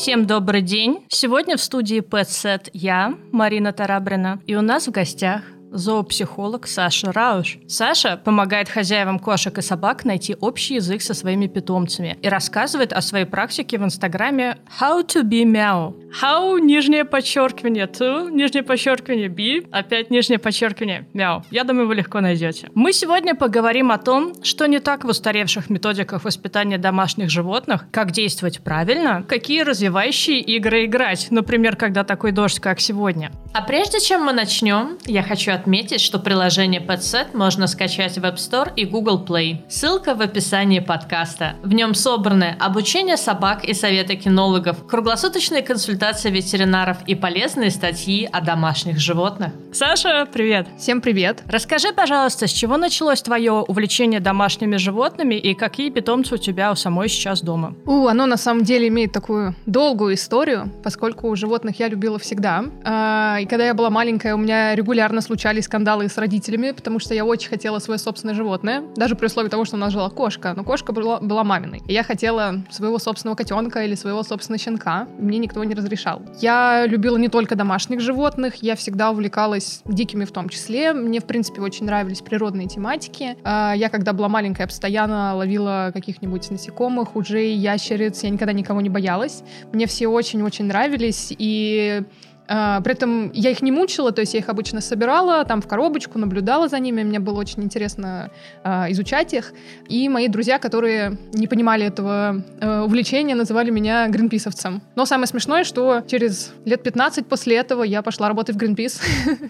[0.00, 1.04] Всем добрый день.
[1.10, 7.58] Сегодня в студии PetSet я, Марина Тарабрина, и у нас в гостях зоопсихолог Саша Рауш.
[7.66, 13.00] Саша помогает хозяевам кошек и собак найти общий язык со своими питомцами и рассказывает о
[13.00, 15.94] своей практике в инстаграме How to be meow.
[16.22, 21.42] How, нижнее подчеркивание, to, нижнее подчеркивание, be, опять нижнее подчеркивание, meow.
[21.50, 22.68] Я думаю, вы легко найдете.
[22.74, 28.10] Мы сегодня поговорим о том, что не так в устаревших методиках воспитания домашних животных, как
[28.10, 33.30] действовать правильно, какие развивающие игры играть, например, когда такой дождь, как сегодня.
[33.52, 38.36] А прежде чем мы начнем, я хочу отметить, что приложение PetSet можно скачать в App
[38.36, 39.58] Store и Google Play.
[39.68, 41.56] Ссылка в описании подкаста.
[41.62, 48.40] В нем собраны обучение собак и советы кинологов, круглосуточные консультации ветеринаров и полезные статьи о
[48.40, 49.52] домашних животных.
[49.72, 50.66] Саша, привет!
[50.78, 51.42] Всем привет!
[51.46, 56.74] Расскажи, пожалуйста, с чего началось твое увлечение домашними животными и какие питомцы у тебя у
[56.74, 57.74] самой сейчас дома?
[57.84, 62.64] У, оно на самом деле имеет такую долгую историю, поскольку животных я любила всегда.
[62.82, 67.00] А, и когда я была маленькая, у меня регулярно случались случались скандалы с родителями, потому
[67.00, 70.08] что я очень хотела свое собственное животное, даже при условии того, что у нас жила
[70.08, 71.82] кошка, но кошка была, была маминой.
[71.88, 76.22] И я хотела своего собственного котенка или своего собственного щенка, мне никто не разрешал.
[76.40, 80.92] Я любила не только домашних животных, я всегда увлекалась дикими в том числе.
[80.92, 83.36] Мне, в принципе, очень нравились природные тематики.
[83.42, 88.22] А, я, когда была маленькая, постоянно ловила каких-нибудь насекомых, ужей, ящериц.
[88.22, 89.42] Я никогда никого не боялась.
[89.72, 92.04] Мне все очень-очень нравились, и
[92.52, 95.68] а, при этом я их не мучила, то есть я их обычно собирала там в
[95.68, 98.32] коробочку, наблюдала за ними, мне было очень интересно
[98.64, 99.52] э, изучать их.
[99.88, 104.82] И мои друзья, которые не понимали этого э, увлечения, называли меня гринписовцем.
[104.96, 109.00] Но самое смешное, что через лет 15 после этого я пошла работать в Гринпис.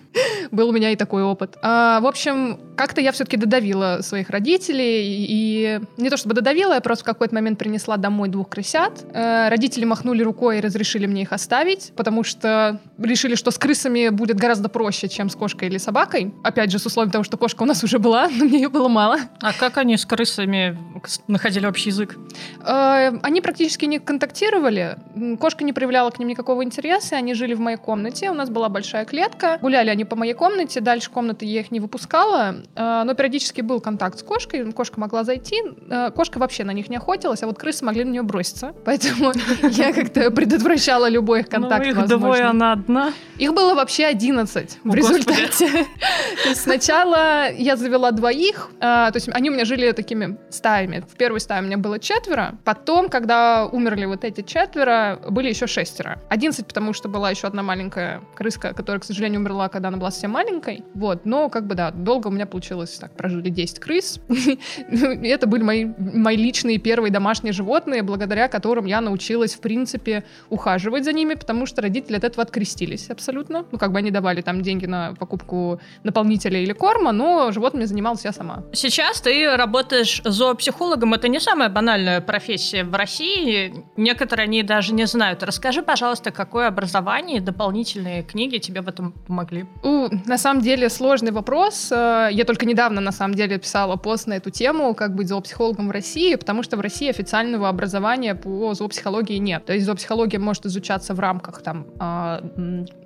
[0.50, 1.56] Был у меня и такой опыт.
[1.62, 5.26] А, в общем, как-то я все-таки додавила своих родителей.
[5.26, 9.06] И не то чтобы додавила, я просто в какой-то момент принесла домой двух крысят.
[9.14, 14.09] Э, родители махнули рукой и разрешили мне их оставить, потому что решили, что с крысами
[14.09, 16.34] будет гораздо проще, чем с кошкой или собакой.
[16.43, 18.88] Опять же, с условием того, что кошка у нас уже была, но мне ее было
[18.88, 19.19] мало.
[19.41, 20.78] А как они с крысами
[21.27, 22.16] находили общий язык?
[22.65, 24.99] Э, они практически не контактировали.
[25.38, 27.16] Кошка не проявляла к ним никакого интереса.
[27.16, 28.31] Они жили в моей комнате.
[28.31, 29.59] У нас была большая клетка.
[29.61, 30.81] Гуляли они по моей комнате.
[30.81, 32.56] Дальше комнаты я их не выпускала.
[32.75, 34.71] Э, но периодически был контакт с кошкой.
[34.72, 35.62] Кошка могла зайти.
[35.88, 38.75] Э, кошка вообще на них не охотилась, а вот крысы могли на нее броситься.
[38.84, 39.32] Поэтому
[39.71, 41.84] я как-то предотвращала любой их контакт.
[41.84, 43.12] Ну, их двое, она одна?
[43.38, 45.68] Их было вообще 11 в результате.
[46.42, 51.04] То есть сначала я завела двоих, а, то есть они у меня жили такими стаями.
[51.08, 55.66] В первой стае у меня было четверо, потом, когда умерли вот эти четверо, были еще
[55.66, 56.18] шестеро.
[56.28, 60.10] 11, потому что была еще одна маленькая крыска, которая, к сожалению, умерла, когда она была
[60.10, 60.84] совсем маленькой.
[60.94, 64.20] Вот, но как бы да, долго у меня получилось так, прожили 10 крыс.
[64.28, 70.24] И это были мои, мои личные первые домашние животные, благодаря которым я научилась, в принципе,
[70.48, 73.64] ухаживать за ними, потому что родители от этого открестились крестились абсолютно.
[73.72, 78.24] Ну, как бы они давали там деньги на покупку наполнителя или корма, но животными занималась
[78.24, 78.62] я сама.
[78.72, 81.14] Сейчас ты работаешь зоопсихологом.
[81.14, 83.84] Это не самая банальная профессия в России.
[83.96, 85.42] Некоторые они даже не знают.
[85.42, 89.66] Расскажи, пожалуйста, какое образование и дополнительные книги тебе в этом помогли?
[89.82, 91.92] У, на самом деле сложный вопрос.
[91.92, 95.88] Э, я только недавно, на самом деле, писала пост на эту тему, как быть зоопсихологом
[95.88, 99.64] в России, потому что в России официального образования по зоопсихологии нет.
[99.66, 102.40] То есть зоопсихология может изучаться в рамках там а,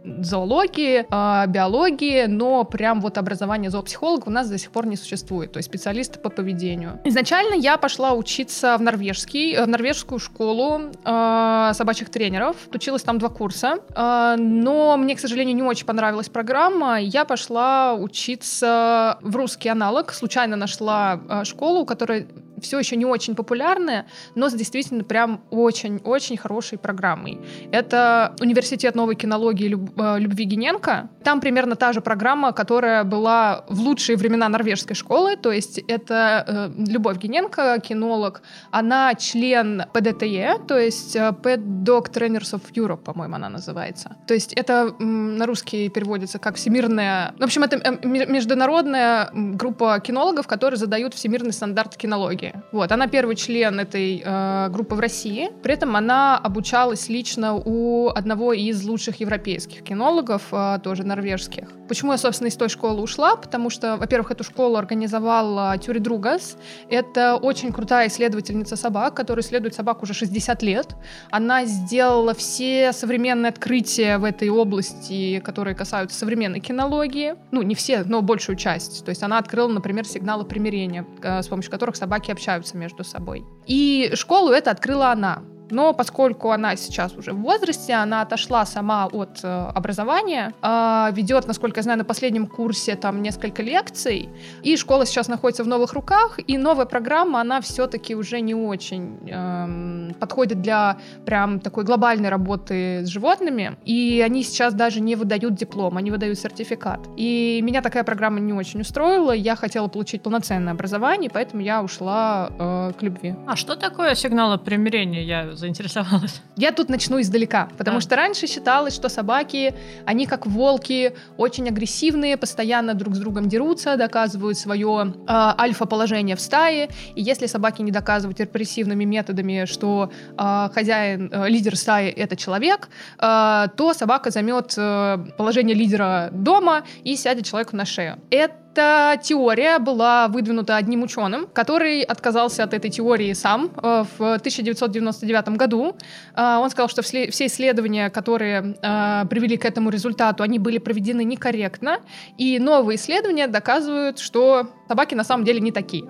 [0.04, 5.52] зоологии, э, биологии, но прям вот образование зоопсихолога у нас до сих пор не существует,
[5.52, 7.00] то есть специалисты по поведению.
[7.04, 13.28] Изначально я пошла учиться в норвежский, в норвежскую школу э, собачьих тренеров, училась там два
[13.28, 19.68] курса, э, но мне, к сожалению, не очень понравилась программа, я пошла учиться в русский
[19.68, 22.26] аналог, случайно нашла э, школу, которая
[22.64, 27.38] все еще не очень популярная, но с действительно прям очень-очень хорошей программой.
[27.70, 31.08] Это университет новой кинологии Люб, э, Любви Гененко.
[31.22, 36.44] Там примерно та же программа, которая была в лучшие времена норвежской школы, то есть это
[36.46, 43.04] э, Любовь Гененко, кинолог, она член ПДТЕ, то есть э, Pet Dog Trainers of Europe,
[43.04, 44.16] по-моему, она называется.
[44.26, 47.34] То есть это м, на русский переводится как всемирная...
[47.38, 52.53] В общем, это э, международная группа кинологов, которые задают всемирный стандарт кинологии.
[52.72, 55.50] Вот, она первый член этой э, группы в России.
[55.62, 61.68] При этом она обучалась лично у одного из лучших европейских кинологов, э, тоже норвежских.
[61.88, 63.36] Почему я, собственно, из той школы ушла?
[63.36, 66.56] Потому что, во-первых, эту школу организовал Тюри Другас.
[66.88, 70.96] Это очень крутая исследовательница собак, которая исследует собак уже 60 лет.
[71.30, 77.34] Она сделала все современные открытия в этой области, которые касаются современной кинологии.
[77.50, 79.04] Ну, не все, но большую часть.
[79.04, 83.44] То есть она открыла, например, сигналы примирения, э, с помощью которых собаки общаются между собой.
[83.66, 85.42] И школу это открыла она.
[85.70, 91.46] Но поскольку она сейчас уже в возрасте, она отошла сама от э, образования, э, ведет,
[91.46, 94.28] насколько я знаю, на последнем курсе там несколько лекций,
[94.62, 99.18] и школа сейчас находится в новых руках, и новая программа, она все-таки уже не очень
[99.28, 105.54] э, подходит для прям такой глобальной работы с животными, и они сейчас даже не выдают
[105.54, 107.00] диплом, они выдают сертификат.
[107.16, 112.50] И меня такая программа не очень устроила, я хотела получить полноценное образование, поэтому я ушла
[112.58, 113.34] э, к любви.
[113.46, 115.22] А что такое сигналы примирения?
[115.22, 116.40] Я заинтересовалась.
[116.56, 118.00] Я тут начну издалека, потому а.
[118.00, 119.74] что раньше считалось, что собаки,
[120.06, 126.40] они как волки, очень агрессивные, постоянно друг с другом дерутся, доказывают свое э, альфа-положение в
[126.40, 132.36] стае, и если собаки не доказывают репрессивными методами, что э, хозяин, э, лидер стаи— это
[132.36, 138.18] человек, э, то собака займет э, положение лидера дома и сядет человеку на шею.
[138.30, 144.34] Это эта теория была выдвинута одним ученым, который отказался от этой теории сам э, в
[144.34, 145.96] 1999 году.
[146.34, 151.22] Э, он сказал, что все исследования, которые э, привели к этому результату, они были проведены
[151.22, 152.00] некорректно,
[152.36, 156.04] и новые исследования доказывают, что собаки на самом деле не такие.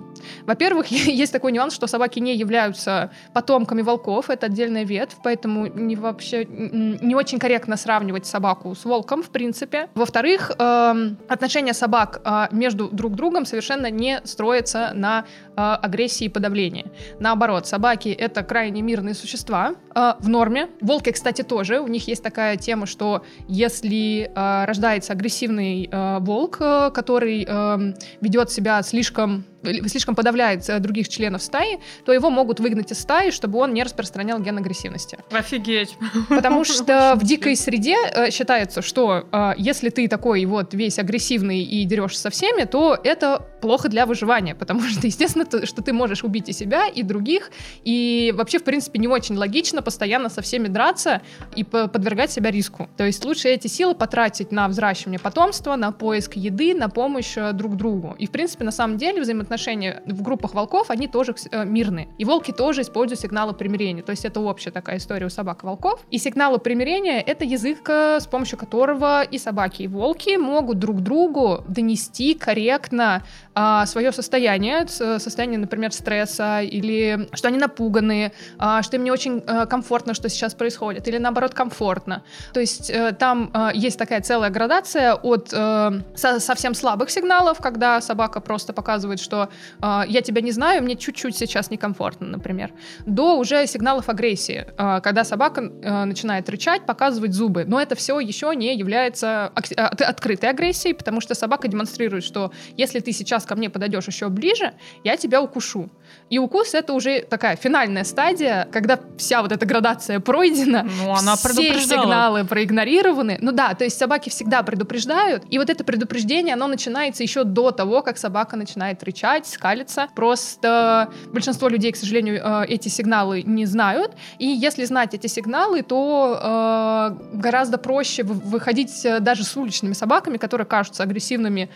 [0.47, 5.97] Во-первых, есть такой нюанс, что собаки не являются потомками волков, это отдельная ветвь, поэтому не
[5.97, 9.89] вообще не очень корректно сравнивать собаку с волком, в принципе.
[9.95, 12.21] Во-вторых, эм, отношения собак
[12.53, 16.87] между друг другом совершенно не строится на э, агрессии и подавлении.
[17.21, 20.69] Наоборот, собаки— это крайне мирные существа э, в норме.
[20.81, 21.81] Волки, кстати, тоже.
[21.81, 27.95] У них есть такая тема, что если э, рождается агрессивный э, волк, э, который э,
[28.21, 29.45] ведет себя слишком
[29.87, 33.83] слишком подавляет э, других членов стаи, то его могут выгнать из стаи, чтобы он не
[33.83, 35.19] распространял ген агрессивности.
[35.31, 35.97] Офигеть.
[36.29, 41.63] Потому что в дикой среде э, считается, что э, если ты такой вот весь агрессивный
[41.63, 45.93] и дерешься со всеми, то это плохо для выживания, потому что, естественно, то, что ты
[45.93, 47.51] можешь убить и себя, и других,
[47.85, 51.23] и вообще, в принципе, не очень логично постоянно со всеми драться
[51.57, 52.89] и подвергать себя риску.
[52.97, 57.77] То есть лучше эти силы потратить на взращивание потомства, на поиск еды, на помощь друг
[57.77, 58.15] другу.
[58.19, 62.09] И, в принципе, на самом деле взаимоотношения отношения в группах волков, они тоже э, мирные.
[62.19, 64.03] И волки тоже используют сигналы примирения.
[64.03, 66.01] То есть это общая такая история у собак и волков.
[66.11, 71.01] И сигналы примирения— это язык, э, с помощью которого и собаки, и волки могут друг
[71.01, 73.23] другу донести корректно
[73.55, 79.43] а, свое состояние, состояние, например, стресса, или что они напуганы, а, что им не очень
[79.47, 82.23] а, комфортно, что сейчас происходит, или наоборот комфортно.
[82.53, 87.59] То есть а, там а, есть такая целая градация от а, со, совсем слабых сигналов,
[87.59, 89.44] когда собака просто показывает, что
[89.81, 92.73] а, я тебя не знаю, мне чуть-чуть сейчас некомфортно, например,
[93.07, 97.65] до уже сигналов агрессии, а, когда собака а, начинает рычать, показывать зубы.
[97.67, 103.13] Но это все еще не является открытой агрессией, потому что собака демонстрирует, что если ты
[103.13, 105.91] сейчас ко мне подойдешь еще ближе, я тебя укушу.
[106.31, 111.37] И укус— это уже такая финальная стадия, когда вся вот эта градация пройдена, ну, она
[111.37, 113.39] все сигналы проигнорированы.
[113.41, 117.71] Ну да, то есть собаки всегда предупреждают, и вот это предупреждение, оно начинается еще до
[117.71, 120.09] того, как собака начинает рычать, скалиться.
[120.15, 125.83] Просто большинство людей, к сожалению, э, эти сигналы не знают, и если знать эти сигналы,
[125.83, 131.69] то э, гораздо проще выходить э, даже с уличными собаками, которые кажутся агрессивными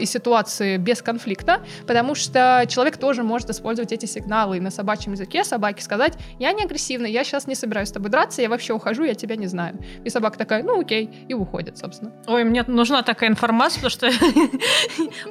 [0.00, 5.44] из ситуации без конфликта, потому что человек тоже может использовать эти сигналы на собачьем языке
[5.44, 9.04] собаке сказать, я не агрессивный, я сейчас не собираюсь с тобой драться, я вообще ухожу,
[9.04, 9.78] я тебя не знаю.
[10.04, 12.12] И собака такая, ну окей, и уходит, собственно.
[12.26, 14.10] Ой, мне нужна такая информация, потому что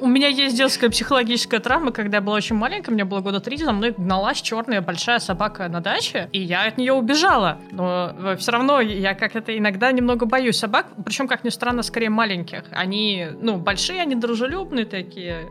[0.00, 3.56] у меня есть детская психологическая травма, когда я была очень маленькая, мне было года три,
[3.56, 7.58] за мной гналась черная большая собака на даче, и я от нее убежала.
[7.70, 11.82] Но э, все равно я как это иногда немного боюсь собак, причем, как ни странно,
[11.82, 12.64] скорее маленьких.
[12.72, 15.48] Они, ну, большие, они дружелюбные такие,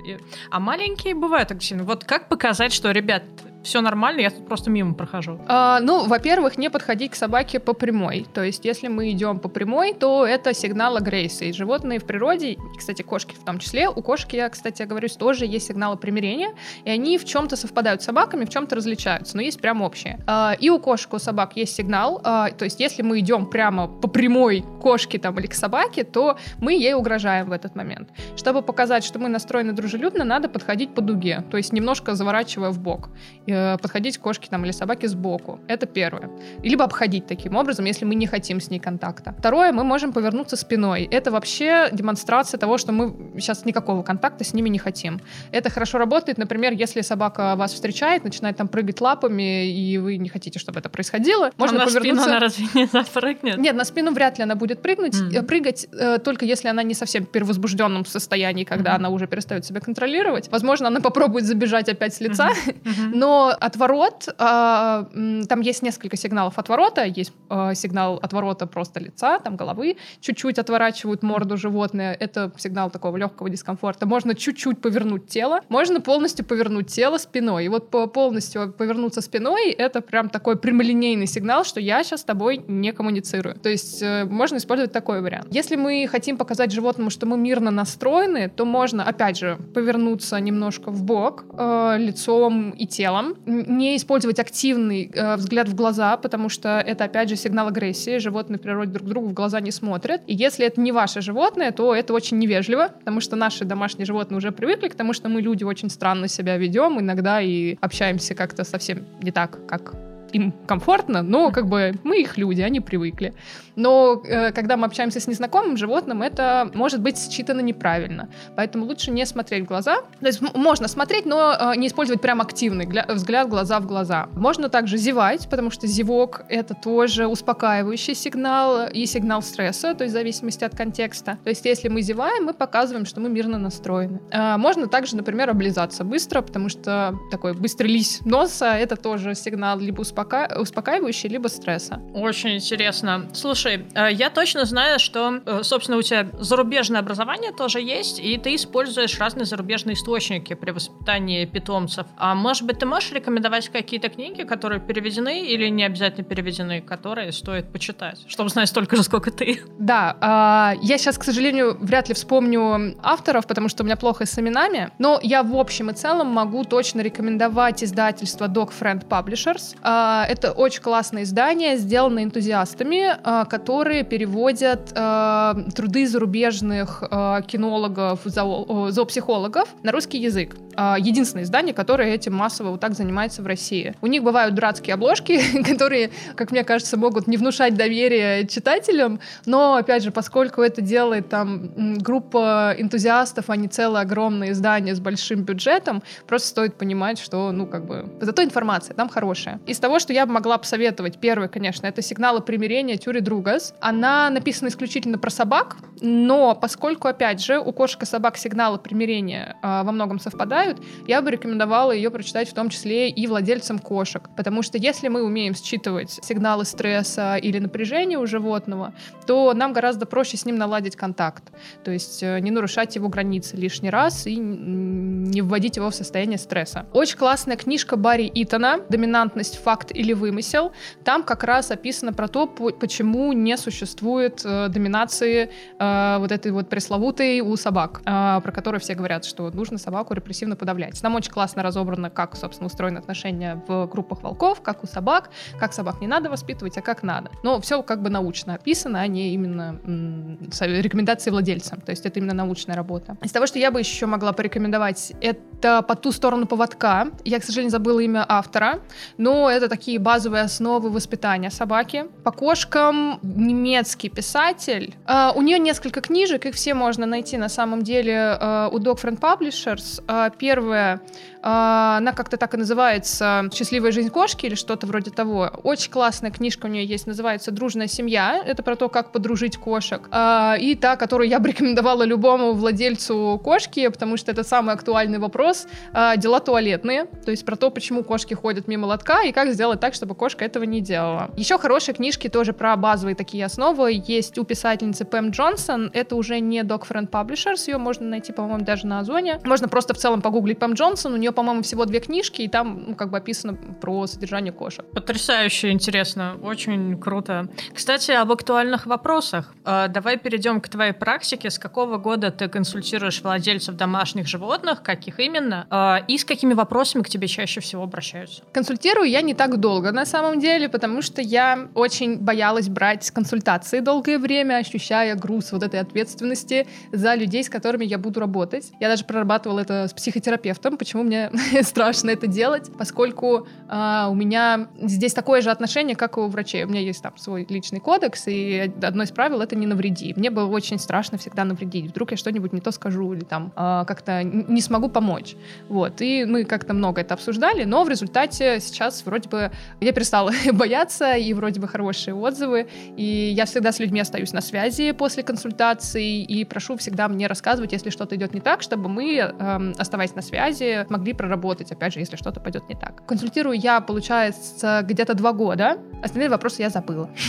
[0.49, 1.85] а маленькие бывают агрессивные.
[1.85, 3.23] Вот как показать, что, ребят,
[3.63, 5.39] все нормально, я тут просто мимо прохожу.
[5.47, 8.27] А, ну, во-первых, не подходить к собаке по прямой.
[8.33, 11.51] То есть, если мы идем по прямой, то это сигнал агрессии.
[11.51, 15.45] Животные в природе, кстати, кошки в том числе, у кошки, я, кстати, я говорю, тоже
[15.45, 16.49] есть сигналы примирения,
[16.83, 20.19] и они в чем-то совпадают с собаками, в чем-то различаются, но есть прям общие.
[20.27, 23.87] А, и у кошек, у собак есть сигнал, а, то есть, если мы идем прямо
[23.87, 28.09] по прямой кошке там или к собаке, то мы ей угрожаем в этот момент.
[28.35, 32.79] Чтобы показать, что мы настроены дружелюбно, надо подходить по дуге, то есть немножко заворачивая в
[32.79, 33.09] бок.
[33.47, 35.59] Э, подходить к кошке там, или собаке сбоку.
[35.67, 36.29] Это первое.
[36.61, 39.35] Либо обходить таким образом, если мы не хотим с ней контакта.
[39.37, 41.07] Второе, мы можем повернуться спиной.
[41.11, 45.21] Это вообще демонстрация того, что мы сейчас никакого контакта с ними не хотим.
[45.51, 50.29] Это хорошо работает, например, если собака вас встречает, начинает там прыгать лапами, и вы не
[50.29, 51.51] хотите, чтобы это происходило.
[51.57, 52.23] Можно а на повернуться...
[52.23, 53.57] спину она разве не запрыгнет?
[53.57, 55.15] Нет, на спину вряд ли она будет прыгнуть.
[55.15, 55.43] Mm.
[55.43, 58.95] Прыгать э, только если она не совсем в перевозбужденном состоянии, когда mm-hmm.
[58.95, 60.49] она уже перестает себя контролировать.
[60.51, 63.11] Возможно, она попробует забежать опять с лица, mm-hmm.
[63.13, 67.03] но Отворот, э, там есть несколько сигналов отворота.
[67.03, 69.97] Есть э, сигнал отворота просто лица, там головы.
[70.21, 72.13] Чуть-чуть отворачивают морду животное.
[72.19, 74.05] Это сигнал такого легкого дискомфорта.
[74.05, 75.61] Можно чуть-чуть повернуть тело.
[75.69, 77.65] Можно полностью повернуть тело спиной.
[77.65, 82.23] И вот по полностью повернуться спиной, это прям такой прямолинейный сигнал, что я сейчас с
[82.23, 83.55] тобой не коммуницирую.
[83.55, 85.47] То есть э, можно использовать такой вариант.
[85.51, 90.91] Если мы хотим показать животному, что мы мирно настроены, то можно, опять же, повернуться немножко
[90.91, 96.79] в бок э, лицом и телом, не использовать активный э, взгляд в глаза, потому что
[96.79, 98.17] это, опять же, сигнал агрессии.
[98.17, 100.21] Животные в природе друг другу в глаза не смотрят.
[100.27, 104.37] И если это не ваше животное, то это очень невежливо, потому что наши домашние животные
[104.37, 108.63] уже привыкли к тому, что мы люди очень странно себя ведем иногда и общаемся как-то
[108.63, 109.93] совсем не так, как
[110.33, 113.33] им комфортно, но как бы мы их люди, они привыкли.
[113.75, 118.29] Но э, когда мы общаемся с незнакомым животным, это может быть считано неправильно.
[118.55, 119.97] Поэтому лучше не смотреть в глаза.
[120.19, 124.27] То есть можно смотреть, но э, не использовать прям активный взгляд глаза в глаза.
[124.33, 130.13] Можно также зевать, потому что зевок— это тоже успокаивающий сигнал и сигнал стресса, то есть
[130.13, 131.37] в зависимости от контекста.
[131.43, 134.21] То есть если мы зеваем, мы показываем, что мы мирно настроены.
[134.31, 139.79] Э, можно также, например, облизаться быстро, потому что такой быстрый лись носа— это тоже сигнал
[139.79, 140.49] либо успока...
[140.59, 142.01] успокаивающий, либо стресса.
[142.13, 143.27] Очень интересно.
[143.33, 148.19] Слушай, Слушай, э, я точно знаю, что, э, собственно, у тебя зарубежное образование тоже есть,
[148.19, 152.05] и ты используешь разные зарубежные источники при воспитании питомцев.
[152.17, 157.31] А может быть, ты можешь рекомендовать какие-то книги, которые переведены или не обязательно переведены, которые
[157.31, 159.61] стоит почитать, чтобы знать столько же, сколько ты?
[159.79, 164.25] Да, а, я сейчас, к сожалению, вряд ли вспомню авторов, потому что у меня плохо
[164.25, 169.77] с именами, но я в общем и целом могу точно рекомендовать издательство Dog Friend Publishers.
[169.81, 178.21] А, это очень классное издание, сделано энтузиастами, а, которые переводят э, труды зарубежных э, кинологов,
[178.25, 180.55] зоо, зоопсихологов на русский язык.
[180.75, 183.93] Э, единственное издание, которое этим массово вот так занимается в России.
[184.01, 189.75] У них бывают дурацкие обложки, которые, как мне кажется, могут не внушать доверие читателям, но,
[189.75, 195.43] опять же, поскольку это делает там группа энтузиастов, а не целое огромное издание с большим
[195.43, 199.59] бюджетом, просто стоит понимать, что, ну, как бы, зато информация там хорошая.
[199.67, 203.73] Из того, что я бы могла посоветовать, первое, конечно, это сигналы примирения Тюри друга Ругас.
[203.81, 209.57] Она написана исключительно про собак, но поскольку, опять же, у кошек и собак сигналы примирения
[209.61, 214.29] э, во многом совпадают, я бы рекомендовала ее прочитать в том числе и владельцам кошек.
[214.37, 218.93] Потому что если мы умеем считывать сигналы стресса или напряжения у животного,
[219.27, 221.43] то нам гораздо проще с ним наладить контакт.
[221.83, 226.37] То есть э, не нарушать его границы лишний раз и не вводить его в состояние
[226.37, 226.85] стресса.
[226.93, 229.61] Очень классная книжка Барри Итона «Доминантность.
[229.63, 230.71] Факт или вымысел».
[231.03, 235.49] Там как раз описано про то, почему не существует э, доминации
[235.79, 240.13] э, вот этой вот пресловутой у собак, э, про которую все говорят, что нужно собаку
[240.13, 241.01] репрессивно подавлять.
[241.01, 245.73] Там очень классно разобрано, как, собственно, устроены отношения в группах волков, как у собак, как
[245.73, 247.31] собак не надо воспитывать, а как надо.
[247.43, 251.81] Но все как бы научно описано, а не именно м- рекомендации владельцам.
[251.81, 253.17] То есть это именно научная работа.
[253.21, 257.07] Из того, что я бы еще могла порекомендовать, это «По ту сторону поводка».
[257.25, 258.79] Я, к сожалению, забыла имя автора,
[259.17, 262.05] но это такие базовые основы воспитания собаки.
[262.23, 264.93] По кошкам немецкий писатель.
[265.05, 269.01] Uh, у нее несколько книжек, их все можно найти на самом деле uh, у Dog
[269.01, 270.03] Friend Publishers.
[270.05, 270.99] Uh, первая а,
[271.45, 275.51] она как-то так и называется «Счастливая жизнь кошки» или что-то вроде того.
[275.63, 278.41] Очень классная книжка у нее есть, называется «Дружная семья».
[278.45, 280.07] Это про то, как подружить кошек.
[280.11, 285.19] А, и та, которую я бы рекомендовала любому владельцу кошки, потому что это самый актуальный
[285.19, 285.67] вопрос.
[285.91, 287.05] А, дела туалетные.
[287.25, 290.45] То есть про то, почему кошки ходят мимо лотка и как сделать так, чтобы кошка
[290.45, 291.29] этого не делала.
[291.35, 295.91] Еще хорошие книжки тоже про базовые такие основы есть у писательницы Пэм Джонсон.
[295.93, 299.41] Это уже не Dog Friend Publishers, ее можно найти, по-моему, даже на Озоне.
[299.43, 302.83] Можно просто в целом погуглить Пэм Джонсон, у нее по-моему, всего две книжки, и там,
[302.87, 304.85] ну, как бы описано про содержание кошек.
[304.93, 307.47] Потрясающе интересно, очень круто.
[307.73, 309.53] Кстати, об актуальных вопросах.
[309.65, 311.49] Э, давай перейдем к твоей практике.
[311.49, 317.03] С какого года ты консультируешь владельцев домашних животных, каких именно, э, и с какими вопросами
[317.03, 318.43] к тебе чаще всего обращаются?
[318.51, 323.79] Консультирую я не так долго, на самом деле, потому что я очень боялась брать консультации
[323.79, 328.71] долгое время, ощущая груз вот этой ответственности за людей, с которыми я буду работать.
[328.79, 331.22] Я даже прорабатывала это с психотерапевтом, почему мне
[331.61, 336.63] страшно это делать, поскольку э, у меня здесь такое же отношение, как и у врачей.
[336.63, 340.13] У меня есть там свой личный кодекс, и одно из правил— это не навреди.
[340.15, 341.87] Мне было очень страшно всегда навредить.
[341.91, 345.35] Вдруг я что-нибудь не то скажу или там э, как-то не смогу помочь.
[345.69, 349.51] Вот, и мы как-то много это обсуждали, но в результате сейчас вроде бы
[349.81, 354.41] я перестала бояться, и вроде бы хорошие отзывы, и я всегда с людьми остаюсь на
[354.41, 359.17] связи после консультации, и прошу всегда мне рассказывать, если что-то идет не так, чтобы мы,
[359.17, 363.05] эм, оставаясь на связи, могли проработать, опять же, если что-то пойдет не так.
[363.05, 367.09] Консультирую я, получается, где-то два года, остальные вопросы я забыла.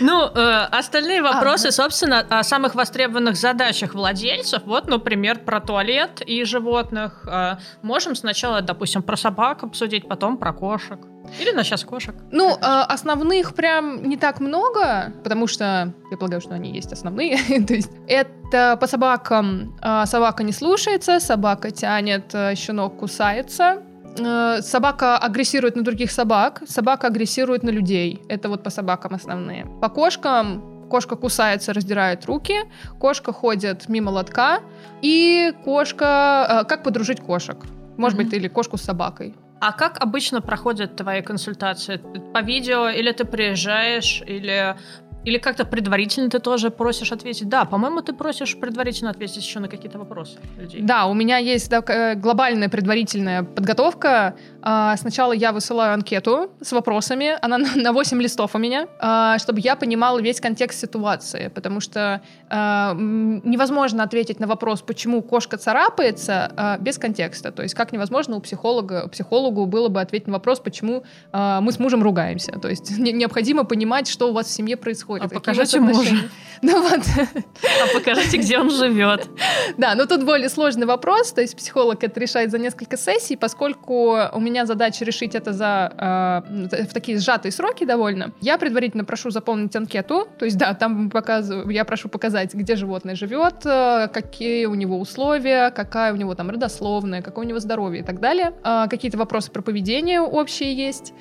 [0.00, 6.20] Ну, э, остальные а, вопросы, собственно, о самых востребованных задачах владельцев, вот, например, про туалет
[6.26, 7.24] и животных.
[7.26, 10.98] Э, можем сначала, допустим, про собак обсудить, потом про кошек.
[11.40, 12.14] Или на сейчас кошек.
[12.30, 17.36] Ну, э, основных прям не так много, потому что я полагаю, что они есть основные.
[17.68, 23.82] То есть это по собакам э, собака не слушается, собака тянет, э, щенок кусается.
[24.18, 28.22] Э, собака агрессирует на других собак, собака агрессирует на людей.
[28.28, 29.66] Это вот по собакам основные.
[29.80, 32.54] По кошкам кошка кусается, раздирает руки,
[33.00, 34.60] кошка ходит мимо лотка,
[35.02, 36.62] и кошка...
[36.62, 37.56] Э, как подружить кошек?
[37.96, 38.24] Может mm-hmm.
[38.24, 39.34] быть, или кошку с собакой.
[39.66, 41.98] А как обычно проходят твои консультации?
[42.34, 44.76] По видео или ты приезжаешь, или
[45.24, 47.48] или как-то предварительно ты тоже просишь ответить?
[47.48, 50.82] Да, по-моему, ты просишь предварительно ответить еще на какие-то вопросы людей.
[50.82, 54.36] Да, у меня есть да, э, глобальная предварительная подготовка.
[54.66, 59.60] А, сначала я высылаю анкету с вопросами, она на 8 листов у меня, а, чтобы
[59.60, 66.78] я понимала весь контекст ситуации, потому что а, невозможно ответить на вопрос, почему кошка царапается,
[66.80, 67.52] без контекста.
[67.52, 71.78] То есть как невозможно у психолога, психологу было бы ответить на вопрос, почему мы с
[71.78, 72.52] мужем ругаемся.
[72.52, 75.26] То есть необходимо понимать, что у вас в семье происходит происходит.
[75.26, 76.16] А покажите мужа.
[76.62, 77.00] Ну вот.
[77.02, 79.28] А покажите, где он живет.
[79.76, 81.32] Да, но тут более сложный вопрос.
[81.32, 86.42] То есть психолог это решает за несколько сессий, поскольку у меня задача решить это за
[86.72, 88.32] э, в такие сжатые сроки довольно.
[88.40, 90.28] Я предварительно прошу заполнить анкету.
[90.38, 94.98] То есть, да, там показываю, я прошу показать, где животное живет, э, какие у него
[94.98, 98.52] условия, какая у него там родословная, какое у него здоровье и так далее.
[98.64, 101.12] Э, какие-то вопросы про поведение общие есть.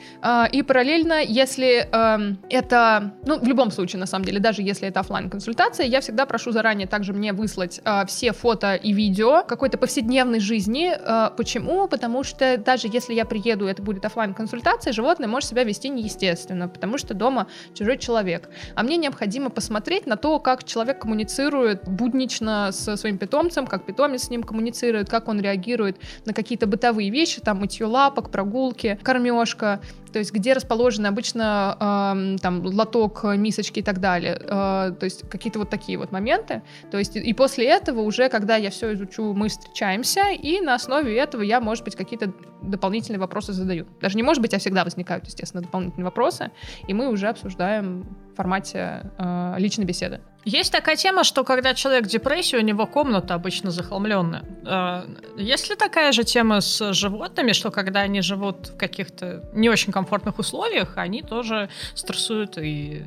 [0.51, 4.99] И параллельно, если эм, это, ну, в любом случае, на самом деле, даже если это
[4.99, 9.77] офлайн консультация, я всегда прошу заранее также мне выслать э, все фото и видео какой-то
[9.77, 10.93] повседневной жизни.
[10.95, 11.87] Э, почему?
[11.87, 16.68] Потому что даже если я приеду, это будет офлайн консультация, животное может себя вести неестественно,
[16.68, 18.50] потому что дома чужой человек.
[18.75, 24.24] А мне необходимо посмотреть на то, как человек коммуницирует буднично со своим питомцем, как питомец
[24.24, 29.81] с ним коммуницирует, как он реагирует на какие-то бытовые вещи, там мытье лапок, прогулки, кормежка,
[30.13, 34.39] то есть где расположены обычно э, там лоток, мисочки и так далее.
[34.39, 36.61] Э, то есть какие-то вот такие вот моменты.
[36.91, 41.17] То есть и после этого уже, когда я все изучу, мы встречаемся, и на основе
[41.17, 43.87] этого я, может быть, какие-то дополнительные вопросы задаю.
[44.01, 46.51] Даже не может быть, а всегда возникают, естественно, дополнительные вопросы,
[46.87, 50.22] и мы уже обсуждаем формате э, личной беседы.
[50.46, 54.43] Есть такая тема, что когда человек в депрессии, у него комната обычно захламленная.
[54.65, 59.69] Э, есть ли такая же тема с животными, что когда они живут в каких-то не
[59.69, 63.05] очень комфортных условиях, они тоже стрессуют и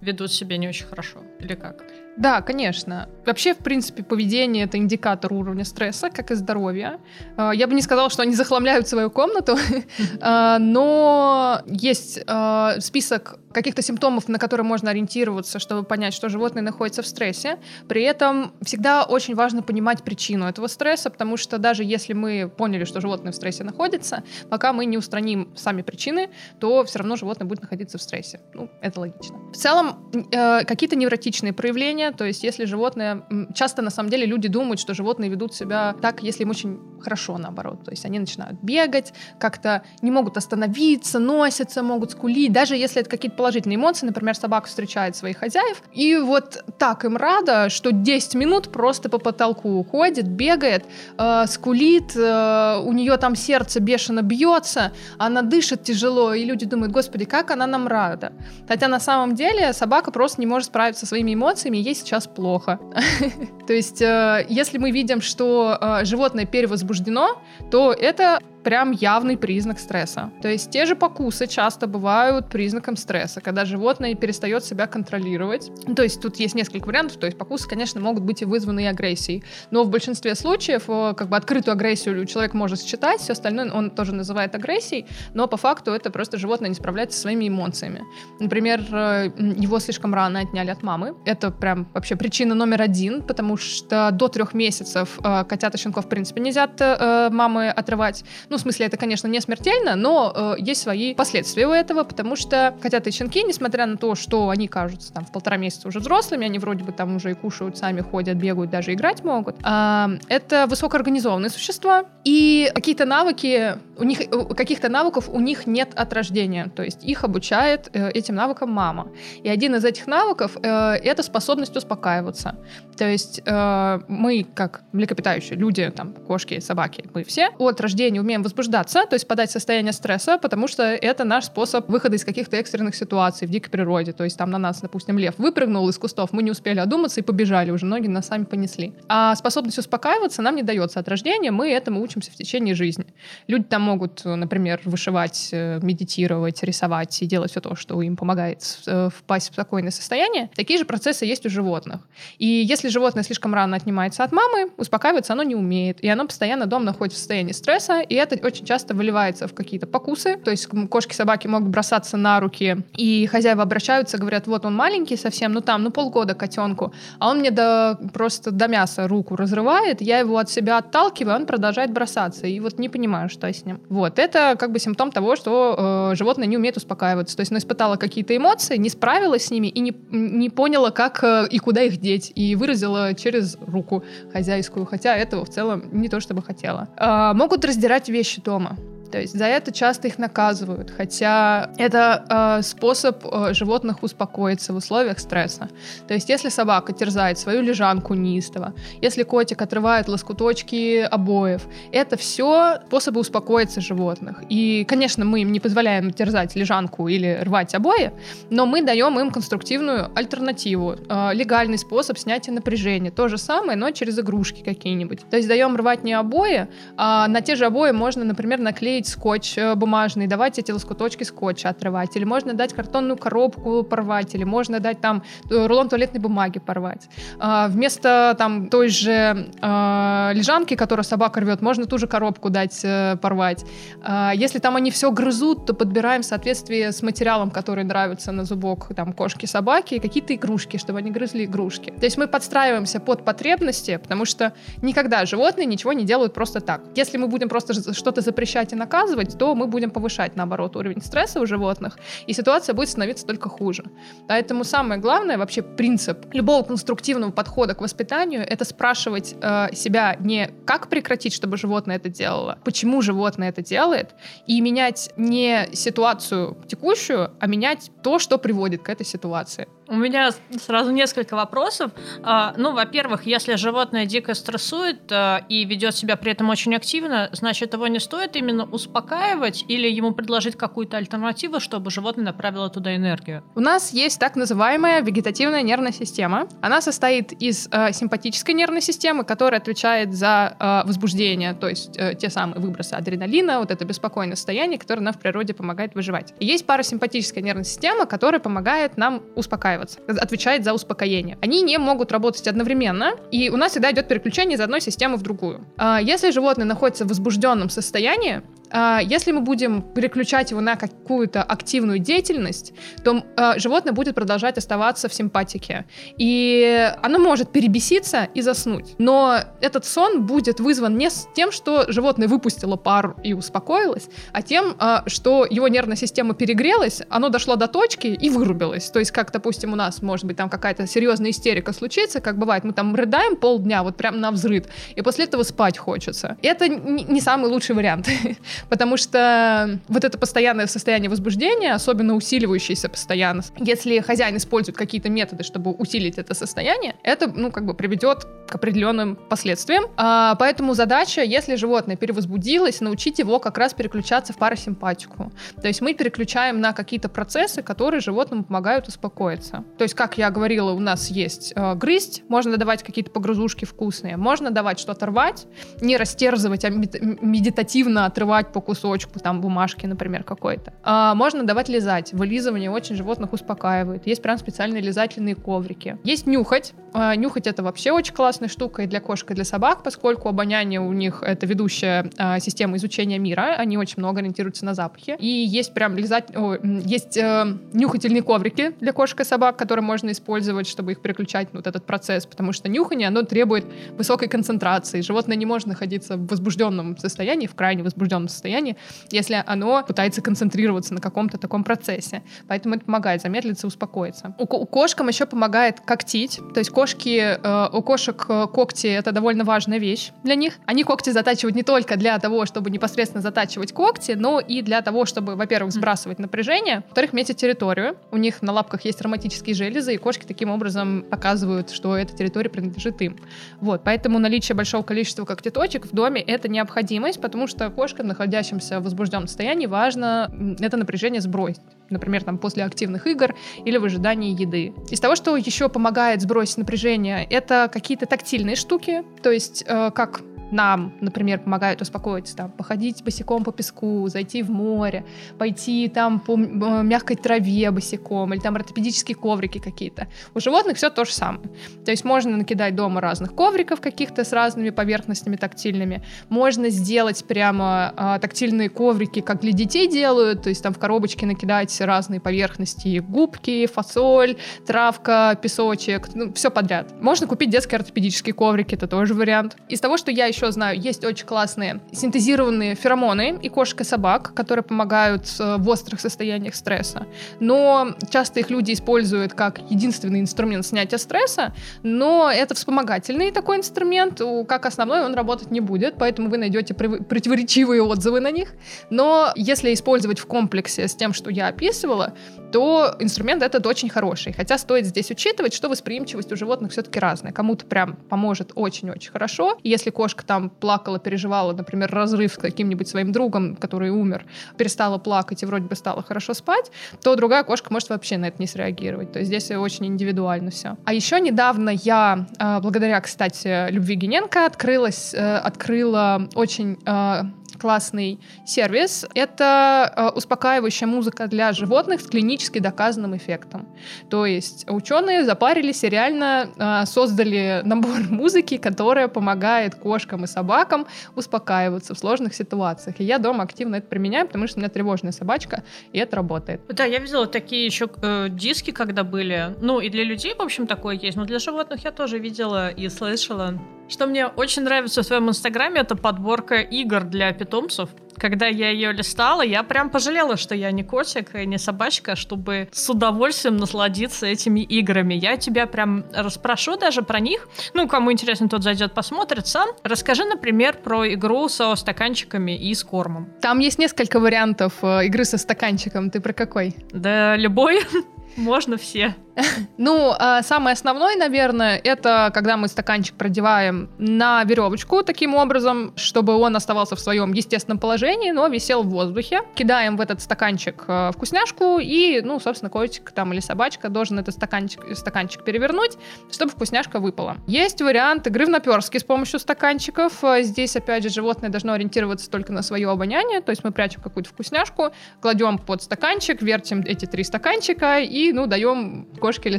[0.00, 1.20] ведут себя не очень хорошо?
[1.40, 1.84] Или как?
[2.16, 3.08] Да, конечно.
[3.24, 6.98] Вообще, в принципе, поведение— это индикатор уровня стресса, как и здоровья.
[7.36, 9.56] А, я бы не сказала, что они захламляют свою комнату,
[10.20, 16.62] а, но есть а, список каких-то симптомов, на которые можно ориентироваться, чтобы понять, что животное
[16.62, 17.58] находится в стрессе.
[17.88, 22.84] При этом всегда очень важно понимать причину этого стресса, потому что даже если мы поняли,
[22.84, 27.46] что животное в стрессе находится, пока мы не устраним сами причины, то все равно животное
[27.46, 28.40] будет находиться в стрессе.
[28.54, 29.36] Ну, это логично.
[29.52, 33.22] В целом, э, какие-то невротичные проявления то есть если животные...
[33.54, 37.38] Часто, на самом деле, люди думают, что животные ведут себя так, если им очень хорошо,
[37.38, 37.84] наоборот.
[37.84, 43.10] То есть они начинают бегать, как-то не могут остановиться, носятся, могут скулить, даже если это
[43.10, 48.34] какие-то положительные эмоции, например, собака встречает своих хозяев, и вот так им рада, что 10
[48.34, 50.84] минут просто по потолку уходит, бегает,
[51.18, 56.92] э, скулит, э, у нее там сердце бешено бьется, она дышит тяжело, и люди думают,
[56.92, 58.32] господи, как она нам рада.
[58.68, 62.78] Хотя на самом деле собака просто не может справиться со своими эмоциями, ей сейчас плохо.
[63.66, 69.78] То есть, э, если мы видим, что э, животное перевозбуждено, то это прям явный признак
[69.78, 70.30] стресса.
[70.42, 75.70] То есть те же покусы часто бывают признаком стресса, когда животное перестает себя контролировать.
[75.94, 77.18] То есть тут есть несколько вариантов.
[77.18, 79.42] То есть покусы, конечно, могут быть и вызваны агрессией.
[79.70, 84.14] Но в большинстве случаев как бы открытую агрессию человек может считать, все остальное он тоже
[84.14, 88.02] называет агрессией, но по факту это просто животное не справляется со своими эмоциями.
[88.38, 91.14] Например, э, его слишком рано отняли от мамы.
[91.24, 96.06] Это прям вообще причина номер один, потому что до трех месяцев э, котят и щенков
[96.06, 100.32] в принципе нельзя от э, мамы отрывать Ну, в смысле, это, конечно, не смертельно, но
[100.34, 104.66] э, есть свои последствия у этого, потому что котята и несмотря на то, что они
[104.66, 108.00] кажутся там в полтора месяца уже взрослыми, они вроде бы там уже и кушают сами,
[108.00, 114.18] ходят, бегают, даже играть могут, э, это высокоорганизованные существа, и какие-то навыки, у них,
[114.56, 119.12] каких-то навыков у них нет от рождения, то есть их обучает э, этим навыкам мама.
[119.44, 122.56] И один из этих навыков э, это способность успокаиваться.
[122.96, 128.39] То есть э, мы, как млекопитающие, люди, там, кошки, собаки, мы все от рождения умеем
[128.42, 132.94] возбуждаться, то есть подать состояние стресса, потому что это наш способ выхода из каких-то экстренных
[132.94, 134.12] ситуаций в дикой природе.
[134.12, 137.22] То есть там на нас, допустим, лев выпрыгнул из кустов, мы не успели одуматься и
[137.22, 138.92] побежали, уже ноги нас сами понесли.
[139.08, 143.06] А способность успокаиваться нам не дается от рождения, мы этому учимся в течение жизни.
[143.46, 148.62] Люди там могут, например, вышивать, э, медитировать, рисовать и делать все то, что им помогает
[148.86, 150.50] э, впасть в спокойное состояние.
[150.54, 152.00] Такие же процессы есть у животных.
[152.38, 156.00] И если животное слишком рано отнимается от мамы, успокаиваться оно не умеет.
[156.00, 159.86] И оно постоянно дома находится в состоянии стресса, и это очень часто выливается в какие-то
[159.86, 160.36] покусы.
[160.36, 165.16] То есть кошки, собаки могут бросаться на руки, и хозяева обращаются, говорят, вот он маленький
[165.16, 170.00] совсем, ну там, ну полгода котенку, а он мне до, просто до мяса руку разрывает,
[170.00, 173.80] я его от себя отталкиваю, он продолжает бросаться, и вот не понимаю, что с ним.
[173.88, 177.36] Вот, это как бы симптом того, что э, животное не умеет успокаиваться.
[177.36, 181.22] То есть оно испытало какие-то эмоции, не справилась с ними и не, не поняла, как
[181.24, 186.08] э, и куда их деть, и выразила через руку хозяйскую, хотя этого в целом не
[186.08, 186.88] то, чтобы хотела.
[186.96, 188.76] Э, могут раздирать вещи дома.
[189.10, 194.76] То есть за это часто их наказывают, хотя это э, способ э, животных успокоиться в
[194.76, 195.68] условиях стресса.
[196.06, 202.78] То есть если собака терзает свою лежанку неистово, если котик отрывает лоскуточки обоев, это все
[202.86, 204.42] способы успокоиться животных.
[204.48, 208.12] И, конечно, мы им не позволяем терзать лежанку или рвать обои,
[208.50, 213.10] но мы даем им конструктивную альтернативу, э, легальный способ снятия напряжения.
[213.10, 215.20] То же самое, но через игрушки какие-нибудь.
[215.30, 219.08] То есть даем рвать не обои, а на те же обои можно, например, наклеить клеить
[219.08, 224.44] скотч э, бумажный, давать эти лоскуточки скотча отрывать, или можно дать картонную коробку порвать, или
[224.44, 227.08] можно дать там э, рулон туалетной бумаги порвать.
[227.38, 232.84] А, вместо там той же а, лежанки, которую собака рвет, можно ту же коробку дать
[232.84, 233.64] э, порвать.
[234.02, 238.44] А, если там они все грызут, то подбираем в соответствии с материалом, который нравится на
[238.44, 241.90] зубок там кошки, собаки, какие-то игрушки, чтобы они грызли игрушки.
[242.00, 246.80] То есть мы подстраиваемся под потребности, потому что никогда животные ничего не делают просто так.
[246.96, 248.89] Если мы будем просто что-то запрещать и наказывать,
[249.38, 253.84] то мы будем повышать, наоборот, уровень стресса у животных, и ситуация будет становиться только хуже.
[254.28, 260.50] Поэтому самое главное, вообще принцип любого конструктивного подхода к воспитанию, это спрашивать э, себя не
[260.66, 264.14] как прекратить, чтобы животное это делало, почему животное это делает,
[264.46, 269.68] и менять не ситуацию текущую, а менять то, что приводит к этой ситуации.
[269.90, 271.90] У меня сразу несколько вопросов.
[272.22, 277.28] А, ну, во-первых, если животное дико стрессует а, и ведет себя при этом очень активно,
[277.32, 282.94] значит, его не стоит именно успокаивать или ему предложить какую-то альтернативу, чтобы животное направило туда
[282.94, 283.42] энергию?
[283.56, 286.46] У нас есть так называемая вегетативная нервная система.
[286.62, 292.14] Она состоит из э, симпатической нервной системы, которая отвечает за э, возбуждение, то есть э,
[292.14, 296.32] те самые выбросы адреналина, вот это беспокойное состояние, которое нам в природе помогает выживать.
[296.38, 301.38] И есть парасимпатическая нервная система, которая помогает нам успокаивать успокаиваться, отвечает за успокоение.
[301.40, 305.22] Они не могут работать одновременно, и у нас всегда идет переключение из одной системы в
[305.22, 305.64] другую.
[305.76, 311.98] А, если животное находится в возбужденном состоянии, если мы будем переключать его на какую-то активную
[311.98, 312.72] деятельность,
[313.04, 315.86] то э, животное будет продолжать оставаться в симпатике.
[316.18, 318.94] И оно может перебеситься и заснуть.
[318.98, 324.76] Но этот сон будет вызван не тем, что животное выпустило пар и успокоилось, а тем,
[324.78, 328.90] э, что его нервная система перегрелась, оно дошло до точки и вырубилось.
[328.90, 332.64] То есть, как, допустим, у нас, может быть, там какая-то серьезная истерика случится, как бывает,
[332.64, 336.36] мы там рыдаем полдня, вот прям на взрыв, и после этого спать хочется.
[336.42, 338.08] Это не самый лучший вариант.
[338.68, 345.44] потому что вот это постоянное состояние возбуждения, особенно усиливающееся постоянно, если хозяин использует какие-то методы,
[345.44, 349.84] чтобы усилить это состояние, это, ну, как бы приведет к определенным последствиям.
[349.96, 355.32] А, поэтому задача, если животное перевозбудилось, научить его как раз переключаться в парасимпатику.
[355.60, 359.64] То есть мы переключаем на какие-то процессы, которые животному помогают успокоиться.
[359.78, 364.16] То есть, как я говорила, у нас есть э, грызть, можно давать какие-то погрузушки вкусные,
[364.16, 365.46] можно давать что-то рвать,
[365.80, 370.72] не растерзывать, а медитативно отрывать по кусочку там бумажки, например, какой-то.
[370.82, 372.12] А, можно давать лизать.
[372.12, 374.06] Вылизывание очень животных успокаивает.
[374.06, 375.98] Есть прям специальные лизательные коврики.
[376.04, 376.74] Есть нюхать.
[376.92, 380.80] А, нюхать это вообще очень классная штука и для кошек, и для собак, поскольку обоняние
[380.80, 383.54] у них это ведущая а, система изучения мира.
[383.56, 385.16] Они очень много ориентируются на запахи.
[385.18, 386.34] И есть прям лизать...
[386.34, 391.48] О, есть э, нюхательные коврики для кошек и собак, которые можно использовать, чтобы их переключать
[391.52, 393.64] вот этот процесс, потому что нюхание, оно требует
[393.96, 395.00] высокой концентрации.
[395.00, 398.76] Животное не может находиться в возбужденном состоянии, в крайне возбужденном состоянии
[399.10, 402.22] если оно пытается концентрироваться на каком-то таком процессе.
[402.48, 404.34] Поэтому это помогает замедлиться, успокоиться.
[404.38, 406.40] У, у кошкам еще помогает когтить.
[406.54, 410.58] То есть кошки, э, у кошек э, когти— это довольно важная вещь для них.
[410.66, 415.04] Они когти затачивают не только для того, чтобы непосредственно затачивать когти, но и для того,
[415.06, 417.96] чтобы, во-первых, сбрасывать напряжение, во-вторых, метить территорию.
[418.10, 422.50] У них на лапках есть ароматические железы, и кошки таким образом показывают, что эта территория
[422.50, 423.18] принадлежит им.
[423.60, 428.84] Вот, поэтому наличие большого количества когтеточек в доме— это необходимость, потому что кошкам, находящимся в
[428.84, 431.60] возбужденном состоянии, важно это напряжение сбросить.
[431.90, 434.72] Например, там после активных игр или в ожидании еды.
[434.90, 440.20] Из того, что еще помогает сбросить напряжение, это какие-то тактильные штуки, то есть э, как
[440.52, 445.04] нам, например, помогают успокоиться, там, походить босиком по песку, зайти в море,
[445.38, 450.08] пойти там по мягкой траве босиком, или там ортопедические коврики какие-то.
[450.34, 451.48] У животных все то же самое.
[451.84, 457.92] То есть можно накидать дома разных ковриков каких-то с разными поверхностями тактильными, можно сделать прямо
[457.96, 462.98] а, тактильные коврики, как для детей делают, то есть там в коробочке накидать разные поверхности,
[462.98, 464.36] губки, фасоль,
[464.66, 467.00] травка, песочек, ну, все подряд.
[467.00, 469.56] Можно купить детские ортопедические коврики, это тоже вариант.
[469.68, 473.84] Из того, что я еще еще знаю, есть очень классные синтезированные феромоны и кошек и
[473.84, 477.06] собак, которые помогают э, в острых состояниях стресса.
[477.40, 484.20] Но часто их люди используют как единственный инструмент снятия стресса, но это вспомогательный такой инструмент,
[484.48, 488.52] как основной он работать не будет, поэтому вы найдете противоречивые отзывы на них.
[488.88, 492.14] Но если использовать в комплексе с тем, что я описывала,
[492.50, 494.32] то инструмент этот очень хороший.
[494.32, 497.32] Хотя стоит здесь учитывать, что восприимчивость у животных все-таки разная.
[497.32, 499.58] Кому-то прям поможет очень-очень хорошо.
[499.62, 505.42] Если кошка там плакала, переживала, например, разрыв с каким-нибудь своим другом, который умер, перестала плакать
[505.42, 506.70] и вроде бы стала хорошо спать,
[507.02, 509.10] то другая кошка может вообще на это не среагировать.
[509.10, 510.76] То есть здесь очень индивидуально все.
[510.84, 517.26] А еще недавно я, а, благодаря, кстати, Любви Гененко, открылась, э, открыла очень а,
[517.60, 519.06] классный сервис.
[519.14, 523.68] Это э, успокаивающая музыка для животных с клинически доказанным эффектом.
[524.08, 530.86] То есть ученые запарились и реально э, создали набор музыки, которая помогает кошкам и собакам
[531.14, 532.96] успокаиваться в сложных ситуациях.
[532.98, 536.60] И я дома активно это применяю, потому что у меня тревожная собачка, и это работает.
[536.68, 539.54] Да, я видела такие еще э, диски, когда были.
[539.60, 542.88] Ну, и для людей, в общем, такое есть, но для животных я тоже видела и
[542.88, 543.58] слышала.
[543.90, 547.90] Что мне очень нравится в твоем инстаграме, это подборка игр для питомцев.
[548.16, 552.68] Когда я ее листала, я прям пожалела, что я не котик и не собачка, чтобы
[552.70, 555.14] с удовольствием насладиться этими играми.
[555.14, 557.48] Я тебя прям расспрошу даже про них.
[557.74, 559.70] Ну, кому интересно, тот зайдет, посмотрит сам.
[559.82, 563.28] Расскажи, например, про игру со стаканчиками и с кормом.
[563.40, 566.10] Там есть несколько вариантов э, игры со стаканчиком.
[566.10, 566.76] Ты про какой?
[566.92, 567.80] Да, любой.
[568.36, 569.16] Можно все.
[569.78, 576.34] Ну, а самое основное, наверное, это когда мы стаканчик продеваем на веревочку таким образом, чтобы
[576.34, 579.40] он оставался в своем естественном положении, но висел в воздухе.
[579.54, 584.34] Кидаем в этот стаканчик э, вкусняшку и, ну, собственно, котик там или собачка должен этот
[584.34, 585.92] стаканчик, стаканчик перевернуть,
[586.30, 587.36] чтобы вкусняшка выпала.
[587.46, 590.22] Есть вариант игры в наперстке с помощью стаканчиков.
[590.22, 594.02] Э, здесь, опять же, животное должно ориентироваться только на свое обоняние, то есть мы прячем
[594.02, 599.58] какую-то вкусняшку, кладем под стаканчик, вертим эти три стаканчика и, ну, даем кошке или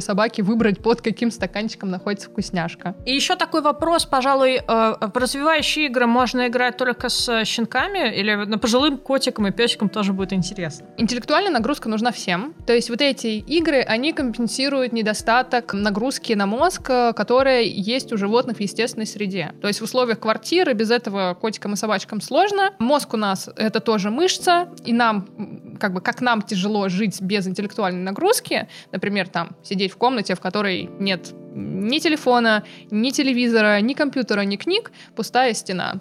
[0.00, 2.94] собаке выбрать, под каким стаканчиком находится вкусняшка.
[3.06, 8.34] И еще такой вопрос, пожалуй, э, в развивающие игры можно играть только с щенками или
[8.34, 10.86] на пожилым котикам и песикам тоже будет интересно?
[10.98, 12.54] Интеллектуальная нагрузка нужна всем.
[12.66, 18.18] То есть вот эти игры, они компенсируют недостаток нагрузки на мозг, э, которая есть у
[18.18, 19.52] животных в естественной среде.
[19.62, 22.72] То есть в условиях квартиры без этого котикам и собачкам сложно.
[22.78, 27.46] Мозг у нас это тоже мышца, и нам, как бы, как нам тяжело жить без
[27.46, 33.94] интеллектуальной нагрузки, например, там, сидеть в комнате, в которой нет ни телефона, ни телевизора, ни
[33.94, 36.00] компьютера, ни книг, пустая стена.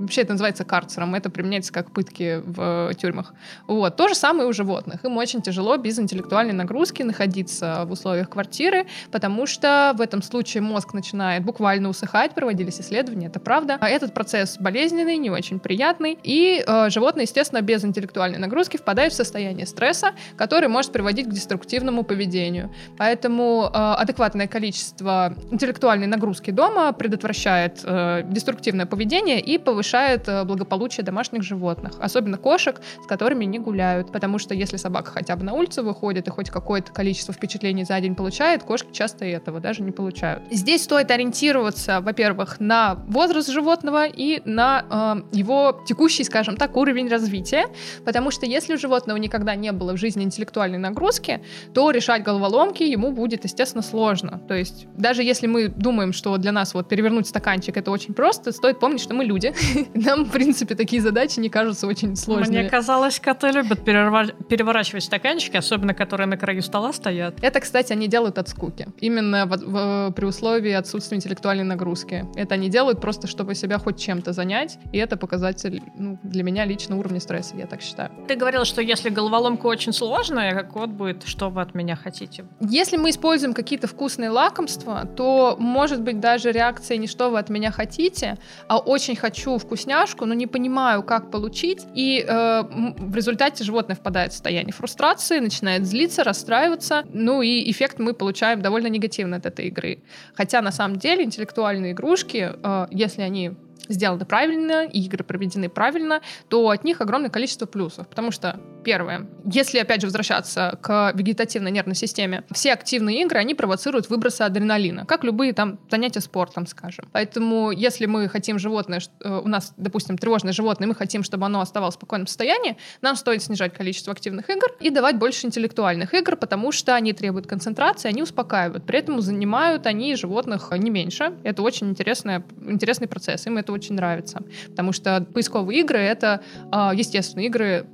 [0.00, 3.34] Вообще это называется карцером, это применяется как пытки в тюрьмах.
[3.66, 3.96] Вот.
[3.96, 5.04] То же самое у животных.
[5.04, 10.62] Им очень тяжело без интеллектуальной нагрузки находиться в условиях квартиры, потому что в этом случае
[10.62, 13.76] мозг начинает буквально усыхать, проводились исследования, это правда.
[13.78, 19.12] А этот процесс болезненный, не очень приятный, и э, животные, естественно, без интеллектуальной нагрузки впадают
[19.12, 22.70] в состояние стресса, который может приводить к деструктивному поведению.
[22.96, 30.44] Поэтому э, адекватное количество интеллектуальной нагрузки дома предотвращает э, деструктивное поведение и повышает повышает э,
[30.44, 35.44] благополучие домашних животных, особенно кошек, с которыми не гуляют, потому что если собака хотя бы
[35.44, 39.82] на улицу выходит и хоть какое-то количество впечатлений за день получает, кошки часто этого даже
[39.82, 40.42] не получают.
[40.50, 47.08] Здесь стоит ориентироваться, во-первых, на возраст животного и на э, его текущий, скажем так, уровень
[47.08, 47.66] развития,
[48.04, 51.40] потому что если у животного никогда не было в жизни интеллектуальной нагрузки,
[51.74, 54.40] то решать головоломки ему будет, естественно, сложно.
[54.46, 58.52] То есть даже если мы думаем, что для нас вот перевернуть стаканчик это очень просто,
[58.52, 59.52] стоит помнить, что мы люди,
[59.94, 62.60] Нам, в принципе, такие задачи не кажутся очень сложными.
[62.60, 67.36] Мне казалось, коты любят переворачивать стаканчики, особенно которые на краю стола стоят.
[67.42, 68.88] Это, кстати, они делают от скуки.
[69.00, 72.26] Именно в, в, при условии отсутствия интеллектуальной нагрузки.
[72.34, 76.64] Это они делают просто, чтобы себя хоть чем-то занять, и это показатель ну, для меня
[76.64, 78.10] лично уровня стресса, я так считаю.
[78.28, 82.44] Ты говорила, что если головоломка очень сложная, как вот будет, что вы от меня хотите?
[82.60, 87.50] Если мы используем какие-то вкусные лакомства, то может быть даже реакция не что вы от
[87.50, 88.38] меня хотите,
[88.68, 92.62] а очень хочу вкусняшку, но не понимаю, как получить, и э,
[92.98, 98.62] в результате животное впадает в состояние фрустрации, начинает злиться, расстраиваться, ну и эффект мы получаем
[98.62, 100.02] довольно негативный от этой игры.
[100.34, 103.52] Хотя на самом деле интеллектуальные игрушки, э, если они
[103.88, 108.08] сделаны правильно, и игры проведены правильно, то от них огромное количество плюсов.
[108.08, 113.54] Потому что, первое, если, опять же, возвращаться к вегетативной нервной системе, все активные игры, они
[113.54, 117.08] провоцируют выбросы адреналина, как любые там занятия спортом, скажем.
[117.12, 121.60] Поэтому, если мы хотим животное, э, у нас, допустим, тревожное животное, мы хотим, чтобы оно
[121.60, 126.36] оставалось в спокойном состоянии, нам стоит снижать количество активных игр и давать больше интеллектуальных игр,
[126.36, 128.84] потому что они требуют концентрации, они успокаивают.
[128.84, 131.34] При этом занимают они животных не меньше.
[131.42, 134.42] Это очень интересный, интересный процесс, им это очень нравится.
[134.68, 137.86] Потому что поисковые игры— это э, естественные игры,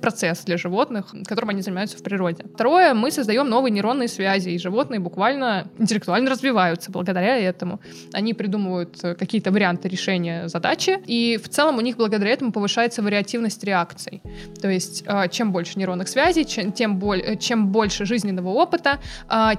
[0.00, 2.44] естественный процесс для животных, которым они занимаются в природе.
[2.54, 7.80] Второе, мы создаем новые нейронные связи, и животные буквально интеллектуально развиваются благодаря этому.
[8.12, 13.02] Они придумывают э, какие-то варианты решения задачи, и в целом у них благодаря этому повышается
[13.02, 14.22] вариативность реакций.
[14.60, 18.98] То есть э, чем больше нейронных связей, тем, боль, э, чем больше жизненного опыта,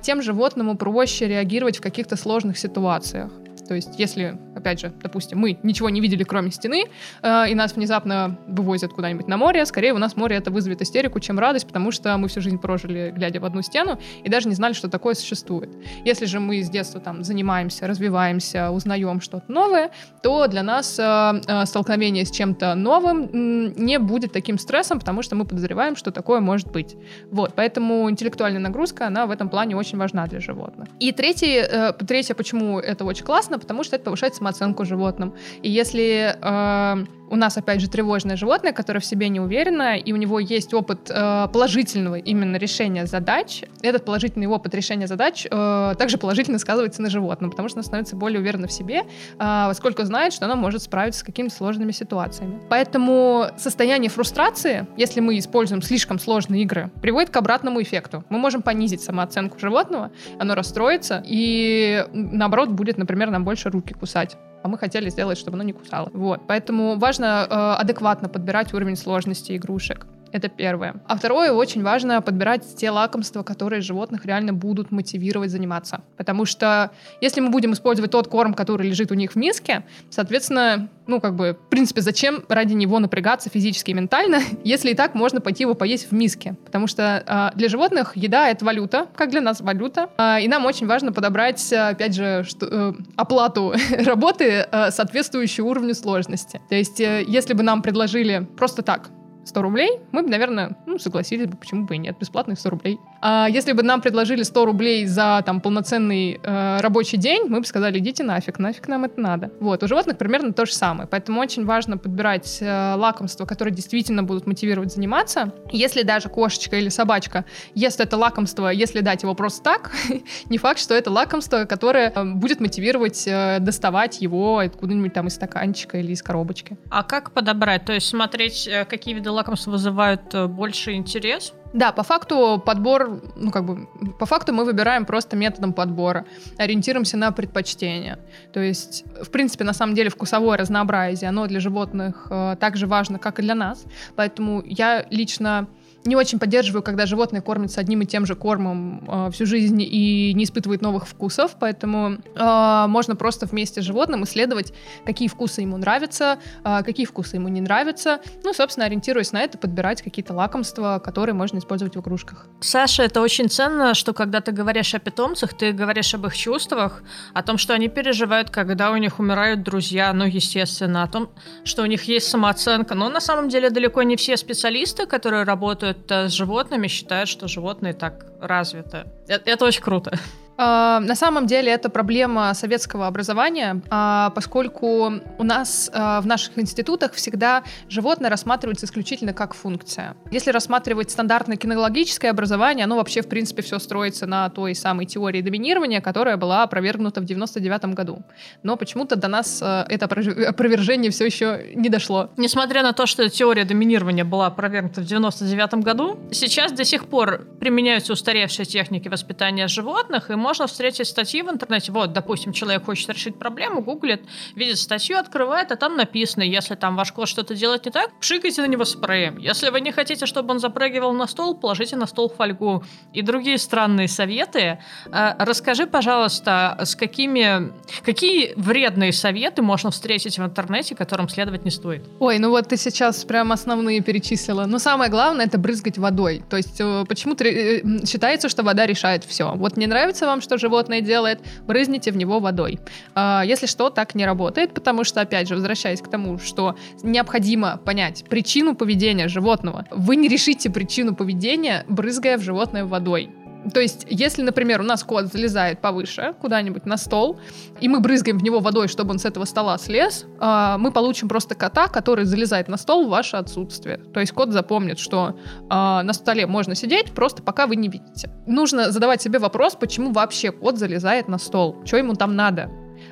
[0.02, 3.32] тем животному проще реагировать в каких-то сложных ситуациях.
[3.72, 6.88] То есть, если, опять же, допустим, мы ничего не видели, кроме стены,
[7.22, 11.22] э, и нас внезапно вывозят куда-нибудь на море, скорее у нас море это вызовет истерику,
[11.22, 14.56] чем радость, потому что мы всю жизнь прожили, глядя в одну стену, и даже не
[14.56, 15.70] знали, что такое существует.
[16.04, 21.42] Если же мы с детства там занимаемся, развиваемся, узнаем что-то новое, то для нас э,
[21.48, 23.30] э, столкновение с чем-то новым
[23.78, 26.98] не будет таким стрессом, потому что мы подозреваем, что такое может быть.
[27.32, 30.90] Вот, поэтому интеллектуальная нагрузка, она в этом плане очень важна для животных.
[31.00, 35.34] И третье, э, третье почему это очень классно, потому что это повышает самооценку животным.
[35.62, 40.12] И если э, у нас, опять же, тревожное животное, которое в себе не уверено, и
[40.12, 45.96] у него есть опыт э, положительного именно решения задач, этот положительный опыт решения задач э,
[45.98, 49.06] также положительно сказывается на животном, потому что оно становится более уверенно в себе, э,
[49.40, 52.60] поскольку знает, что оно может справиться с какими-то сложными ситуациями.
[52.70, 58.26] Поэтому состояние фрустрации, если мы используем слишком сложные игры, приводит к обратному эффекту.
[58.28, 64.36] Мы можем понизить самооценку животного, оно расстроится, и наоборот будет, например, нам больше руки кусать
[64.64, 66.10] а мы хотели сделать, чтобы оно не кусало.
[66.14, 66.42] Вот.
[66.48, 70.06] Поэтому важно э, адекватно подбирать уровень сложности игрушек.
[70.32, 70.96] Это первое.
[71.08, 76.02] А второе, очень важно подбирать те лакомства, которые животных реально будут мотивировать заниматься.
[76.18, 80.90] Потому что если мы будем использовать тот корм, который лежит у них в миске, соответственно,
[81.08, 85.16] ну, как бы, в принципе, зачем ради него напрягаться физически и ментально, если и так
[85.16, 86.56] можно пойти его поесть в миске.
[86.66, 90.10] Потому что э, для животных еда— это валюта, как для нас валюта.
[90.18, 93.74] Э, и нам очень важно подобрать, опять же, что, э, оплату
[94.06, 96.62] работы, э, соответствующую уровню сложности.
[96.70, 99.10] То есть, э, если бы нам предложили просто так
[99.46, 103.00] 100 рублей, мы бы, наверное, ну, согласились бы, почему бы и нет, бесплатных 100 рублей.
[103.22, 107.66] А если бы нам предложили 100 рублей за там полноценный э, рабочий день, мы бы
[107.66, 109.52] сказали, идите нафиг, нафиг нам это надо.
[109.60, 114.24] Вот, у животных примерно то же самое, поэтому очень важно подбирать э, лакомства, которые действительно
[114.24, 115.54] будут мотивировать заниматься.
[115.72, 119.92] Если даже кошечка или собачка ест это лакомство, если дать его просто так,
[120.50, 125.36] не факт, что это лакомство, которое э, будет мотивировать э, доставать его откуда-нибудь там из
[125.36, 126.78] стаканчика или из коробочки.
[126.90, 127.86] А как подобрать?
[127.86, 131.54] То есть смотреть, э, какие виды лакомства вызывают э, больше интерес?
[131.74, 133.88] Да, по факту подбор, ну как бы,
[134.20, 136.26] по факту мы выбираем просто методом подбора,
[136.58, 138.20] ориентируемся на предпочтения.
[138.52, 142.88] То есть, в принципе, на самом деле вкусовое разнообразие, оно для животных э, так же
[142.88, 143.86] важно, как и для нас.
[144.16, 145.68] Поэтому я лично
[146.06, 150.34] не очень поддерживаю, когда животное кормится одним и тем же кормом э, всю жизнь и
[150.34, 154.74] не испытывает новых вкусов, поэтому э, можно просто вместе с животным исследовать,
[155.06, 159.58] какие вкусы ему нравятся, э, какие вкусы ему не нравятся, ну, собственно, ориентируясь на это,
[159.58, 162.48] подбирать какие-то лакомства, которые можно использовать в игрушках.
[162.62, 167.04] Саша, это очень ценно, что когда ты говоришь о питомцах, ты говоришь об их чувствах,
[167.34, 171.30] о том, что они переживают, когда у них умирают друзья, ну, естественно, о том,
[171.64, 175.91] что у них есть самооценка, но на самом деле далеко не все специалисты, которые работают
[175.92, 179.06] работают с животными, считают, что животные так развиты.
[179.28, 180.18] Это, это очень круто.
[180.64, 186.60] А, на самом деле это проблема советского образования, а, поскольку у нас а, в наших
[186.60, 190.16] институтах всегда животное рассматривается исключительно как функция.
[190.30, 195.42] Если рассматривать стандартное кинологическое образование, оно вообще, в принципе, все строится на той самой теории
[195.42, 198.22] доминирования, которая была опровергнута в 99 году.
[198.62, 202.30] Но почему-то до нас это опровержение все еще не дошло.
[202.38, 207.48] Несмотря на то, что теория доминирования была опровергнута в 99 году, сейчас до сих пор
[207.60, 211.92] применяются устаревшие техники воспитания животных, и можно встретить статьи в интернете.
[211.92, 214.22] Вот, допустим, человек хочет решить проблему, гуглит,
[214.56, 218.62] видит статью, открывает, а там написано, если там ваш кот что-то делает не так, пшикайте
[218.62, 219.38] на него спреем.
[219.38, 222.84] Если вы не хотите, чтобы он запрыгивал на стол, положите на стол фольгу.
[223.14, 224.80] И другие странные советы.
[225.12, 227.72] А, расскажи, пожалуйста, с какими,
[228.04, 232.04] какие вредные советы можно встретить в интернете, которым следовать не стоит?
[232.20, 234.66] Ой, ну вот ты сейчас прям основные перечислила.
[234.66, 236.44] Но самое главное это брызгать водой.
[236.50, 239.54] То есть э, почему-то э, считается, что вода решает все.
[239.56, 242.80] Вот не нравится вам, что животное делает, брызните в него водой.
[243.16, 247.78] А, если что, так не работает, потому что, опять же, возвращаясь к тому, что необходимо
[247.78, 253.30] понять причину поведения животного, вы не решите причину поведения, брызгая в животное водой.
[253.74, 257.40] То есть, если, например, у нас кот залезает повыше куда-нибудь на стол,
[257.80, 261.30] и мы брызгаем в него водой, чтобы он с этого стола слез, а, мы получим
[261.30, 263.98] просто кота, который залезает на стол в ваше отсутствие.
[263.98, 265.36] То есть кот запомнит, что
[265.70, 268.32] а, на столе можно сидеть, просто пока вы не видите.
[268.48, 272.70] Нужно задавать себе вопрос, почему вообще кот залезает на стол, что ему там надо.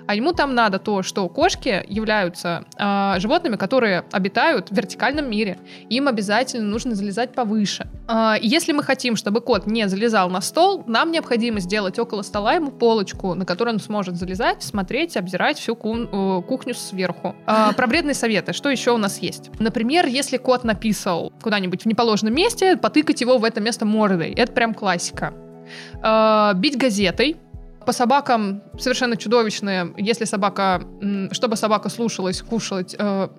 [0.09, 5.59] А ему там надо то, что кошки являются э, животными, которые обитают в вертикальном мире.
[5.89, 7.87] Им обязательно нужно залезать повыше.
[8.07, 12.53] Э, если мы хотим, чтобы кот не залезал на стол, нам необходимо сделать около стола
[12.53, 17.35] ему полочку, на которой он сможет залезать, смотреть, обзирать всю ку- э, кухню сверху.
[17.45, 18.51] Э, про вредные советы.
[18.53, 19.51] Что еще у нас есть?
[19.59, 24.33] Например, если кот написал куда-нибудь в неположенном месте, потыкать его в это место мордой.
[24.33, 25.35] Это прям классика.
[26.01, 27.37] Э, бить газетой
[27.85, 29.93] по собакам совершенно чудовищные.
[29.97, 30.81] Если собака,
[31.31, 33.29] чтобы собака слушалась, кушать, э,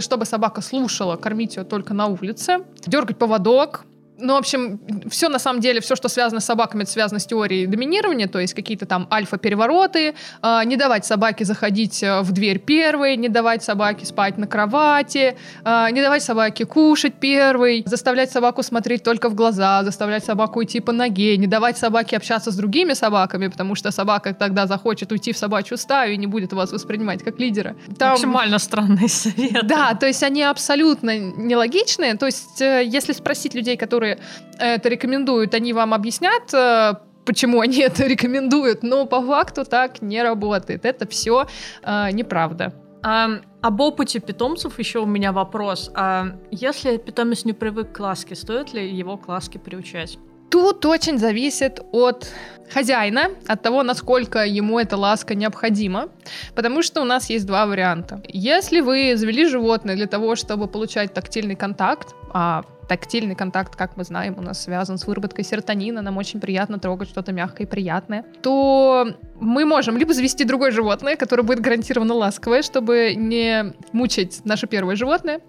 [0.00, 3.84] чтобы собака слушала, кормить ее только на улице, дергать поводок,
[4.18, 7.26] ну, в общем, все на самом деле, все, что связано с собаками, это связано с
[7.26, 12.58] теорией доминирования, то есть какие-то там альфа-перевороты, э, не давать собаке заходить э, в дверь
[12.58, 18.62] первой, не давать собаке спать на кровати, э, не давать собаке кушать первой, заставлять собаку
[18.62, 22.94] смотреть только в глаза, заставлять собаку идти по ноге, не давать собаке общаться с другими
[22.94, 27.22] собаками, потому что собака тогда захочет уйти в собачью стаю и не будет вас воспринимать
[27.22, 27.76] как лидера.
[27.98, 28.10] Там...
[28.10, 29.66] Максимально странный совет.
[29.66, 32.16] Да, то есть они абсолютно нелогичные.
[32.16, 34.18] То есть э, если спросить людей, которые которые
[34.58, 36.94] это рекомендуют, они вам объяснят, э,
[37.24, 40.84] почему они это рекомендуют, но по факту так не работает.
[40.84, 41.46] Это все
[41.82, 42.72] э, неправда.
[43.02, 43.28] А,
[43.62, 45.90] об опыте питомцев еще у меня вопрос.
[45.94, 50.18] А если питомец не привык к ласке, стоит ли его к ласке приучать?
[50.50, 52.32] Тут очень зависит от
[52.72, 56.08] хозяина, от того, насколько ему эта ласка необходима,
[56.54, 58.22] потому что у нас есть два варианта.
[58.28, 64.04] Если вы завели животное для того, чтобы получать тактильный контакт, а тактильный контакт, как мы
[64.04, 68.24] знаем, у нас связан с выработкой серотонина, нам очень приятно трогать что-то мягкое и приятное,
[68.42, 69.06] то
[69.40, 74.96] мы можем либо завести другое животное, которое будет гарантированно ласковое, чтобы не мучить наше первое
[74.96, 75.40] животное,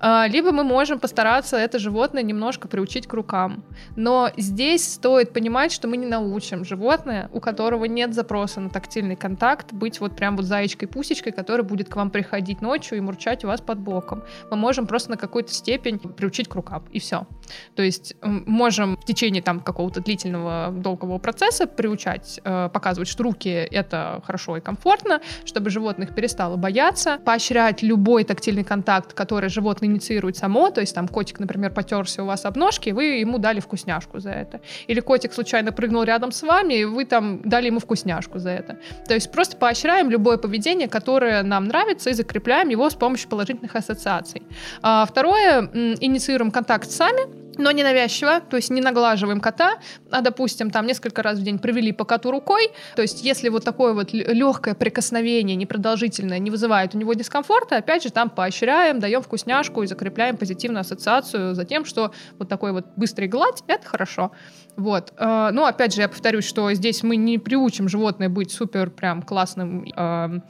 [0.00, 3.62] а, либо мы можем постараться это животное немножко приучить к рукам.
[3.94, 9.16] Но здесь стоит понимать, что мы не научим животное, у которого нет запроса на тактильный
[9.16, 13.48] контакт, быть вот прям вот заячкой-пусечкой, которая будет к вам приходить ночью и мурчать у
[13.48, 14.24] вас под боком.
[14.50, 17.26] Мы можем просто на какую-то степень приучить к рукам, и все.
[17.74, 23.48] То есть можем в течение там какого-то длительного долгого процесса приучать, э, показывать, что руки
[23.48, 30.36] это хорошо и комфортно, чтобы животных перестало бояться, поощрять любой тактильный контакт, который животное инициирует
[30.36, 34.18] само, то есть там котик, например, потерся у вас об ножки, вы ему дали вкусняшку
[34.18, 34.60] за это.
[34.86, 38.78] Или котик случайно прыгнул рядом с вами, и вы там дали ему вкусняшку за это.
[39.06, 43.74] То есть просто поощряем любое поведение, которое нам нравится, и закрепляем его с помощью положительных
[43.74, 44.42] ассоциаций.
[44.82, 45.62] А второе,
[46.00, 49.76] инициируем контакт сами, но не навязчиво, то есть не наглаживаем кота,
[50.10, 53.64] а, допустим, там несколько раз в день провели по коту рукой, то есть если вот
[53.64, 59.22] такое вот легкое прикосновение, непродолжительное, не вызывает у него дискомфорта, опять же, там поощряем, даем
[59.22, 64.32] вкусняшку и закрепляем позитивную ассоциацию за тем, что вот такой вот быстрый гладь— это хорошо.
[64.76, 65.12] Вот.
[65.16, 69.22] Э, ну, опять же, я повторюсь, что здесь мы не приучим животное быть супер прям
[69.22, 70.40] классным, э,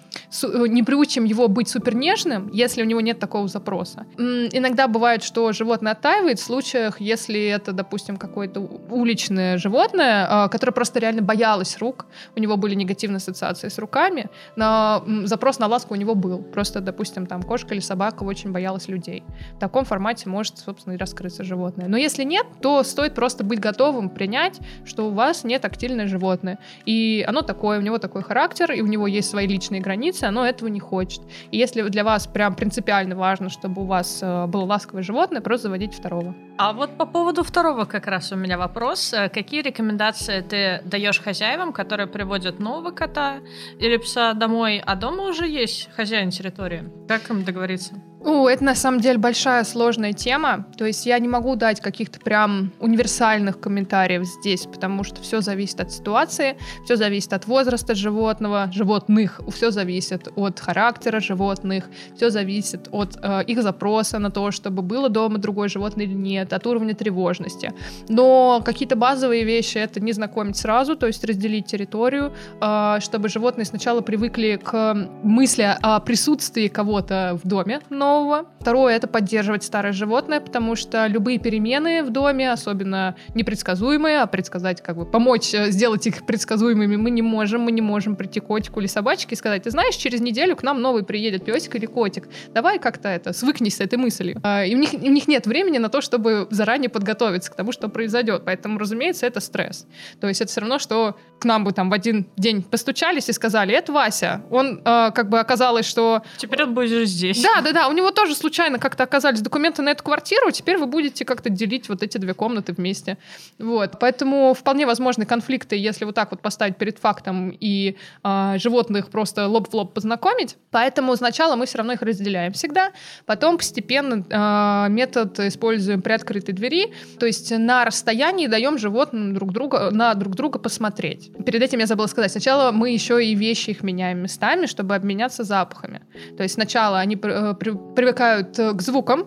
[0.68, 4.06] не приучим его быть супер нежным, если у него нет такого запроса.
[4.18, 8.60] Иногда бывает, что животное оттаивает в случаях, если это, допустим, какое-то
[8.90, 14.28] уличное животное, а, которое просто реально боялось рук, у него были негативные ассоциации с руками,
[14.56, 16.42] на, запрос на ласку у него был.
[16.42, 19.22] Просто, допустим, там кошка или собака очень боялась людей.
[19.56, 21.88] В таком формате может, собственно, и раскрыться животное.
[21.88, 26.58] Но если нет, то стоит просто быть готовым принять, что у вас не тактильное животное.
[26.86, 30.46] И оно такое, у него такой характер, и у него есть свои личные границы, оно
[30.46, 31.20] этого не хочет.
[31.50, 35.64] И если для вас прям принципиально важно, чтобы у вас э, было ласковое животное, просто
[35.64, 36.34] заводите второго.
[36.58, 39.12] А вот по поводу второго как раз у меня вопрос.
[39.12, 43.40] Э, какие рекомендации ты даешь хозяевам, которые приводят нового кота
[43.78, 46.84] или пса домой, а дома уже есть хозяин территории?
[47.08, 47.94] Как им договориться?
[48.26, 50.66] Ну, это на самом деле большая сложная тема.
[50.76, 55.80] То есть я не могу дать каких-то прям универсальных комментариев здесь, потому что все зависит
[55.80, 61.84] от ситуации, все зависит от возраста животного, животных, все зависит от характера животных,
[62.16, 66.52] все зависит от э, их запроса на то, чтобы было дома другое животное или нет,
[66.52, 67.72] от уровня тревожности.
[68.08, 73.66] Но какие-то базовые вещи это не знакомить сразу, то есть разделить территорию, э, чтобы животные
[73.66, 78.46] сначала привыкли к мысли о присутствии кого-то в доме, но нового.
[78.60, 84.82] Второе— это поддерживать старое животное, потому что любые перемены в доме, особенно непредсказуемые, а предсказать,
[84.82, 87.62] как бы помочь э, сделать их предсказуемыми мы не можем.
[87.62, 90.80] Мы не можем прийти котику или собачке и сказать, ты знаешь, через неделю к нам
[90.80, 92.28] новый приедет песик или котик.
[92.54, 94.40] Давай как-то это, свыкнись с этой мыслью.
[94.42, 97.72] А, и у них, у них нет времени на то, чтобы заранее подготовиться к тому,
[97.72, 98.42] что произойдет.
[98.44, 99.86] Поэтому, разумеется, это стресс.
[100.20, 103.32] То есть это все равно, что к нам бы там в один день постучались и
[103.32, 104.42] сказали, это Вася.
[104.50, 106.22] Он э, как бы оказалось, что...
[106.38, 107.42] Теперь он будет здесь.
[107.42, 107.88] Да, да, да.
[107.88, 111.88] У него тоже случайно как-то оказались документы на эту квартиру, теперь вы будете как-то делить
[111.88, 113.18] вот эти две комнаты вместе.
[113.58, 113.98] Вот.
[114.00, 119.46] Поэтому вполне возможны конфликты, если вот так вот поставить перед фактом и э, животных просто
[119.46, 120.56] лоб в лоб познакомить.
[120.70, 122.92] Поэтому сначала мы все равно их разделяем всегда.
[123.24, 126.92] Потом постепенно э, метод используем при открытой двери.
[127.18, 131.30] То есть на расстоянии даем животным друг друга, на друг друга посмотреть.
[131.44, 135.44] Перед этим я забыла сказать, сначала мы еще и вещи их меняем местами, чтобы обменяться
[135.44, 136.02] запахами.
[136.36, 137.54] То есть сначала они э,
[137.96, 139.26] привыкают к звукам,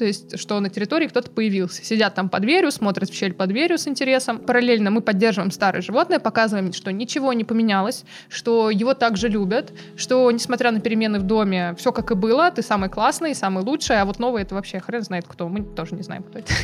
[0.00, 1.84] то есть, что на территории кто-то появился.
[1.84, 4.38] Сидят там под дверью, смотрят в щель под дверью с интересом.
[4.38, 10.30] Параллельно мы поддерживаем старое животное, показываем, что ничего не поменялось, что его также любят, что,
[10.30, 14.06] несмотря на перемены в доме, все как и было, ты самый классный, самый лучший, а
[14.06, 15.50] вот новый это вообще хрен знает кто.
[15.50, 16.50] Мы тоже не знаем, кто это.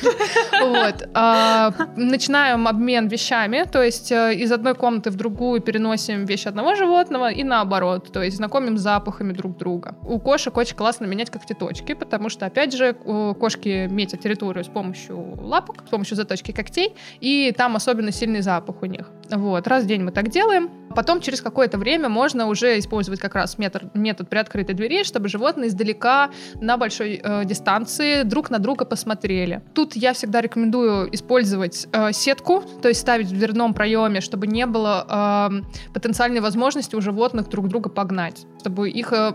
[0.59, 1.09] Вот.
[1.12, 6.74] А, начинаем обмен вещами, то есть э, из одной комнаты в другую переносим вещи одного
[6.74, 9.95] животного и наоборот, то есть знакомим с запахами друг друга.
[10.03, 12.97] У кошек очень классно менять когтеточки, потому что, опять же,
[13.34, 18.82] кошки метят территорию с помощью лапок, с помощью заточки когтей, и там особенно сильный запах
[18.82, 19.10] у них.
[19.30, 20.86] Вот, раз в день мы так делаем.
[20.95, 25.68] Потом через какое-то время можно уже использовать как раз метод, метод приоткрытой двери, чтобы животные
[25.68, 26.30] издалека
[26.61, 29.62] на большой э, дистанции друг на друга посмотрели.
[29.74, 34.66] Тут я всегда рекомендую использовать э, сетку, то есть ставить в дверном проеме, чтобы не
[34.66, 39.32] было э, потенциальной возможности у животных друг друга погнать, чтобы их, э,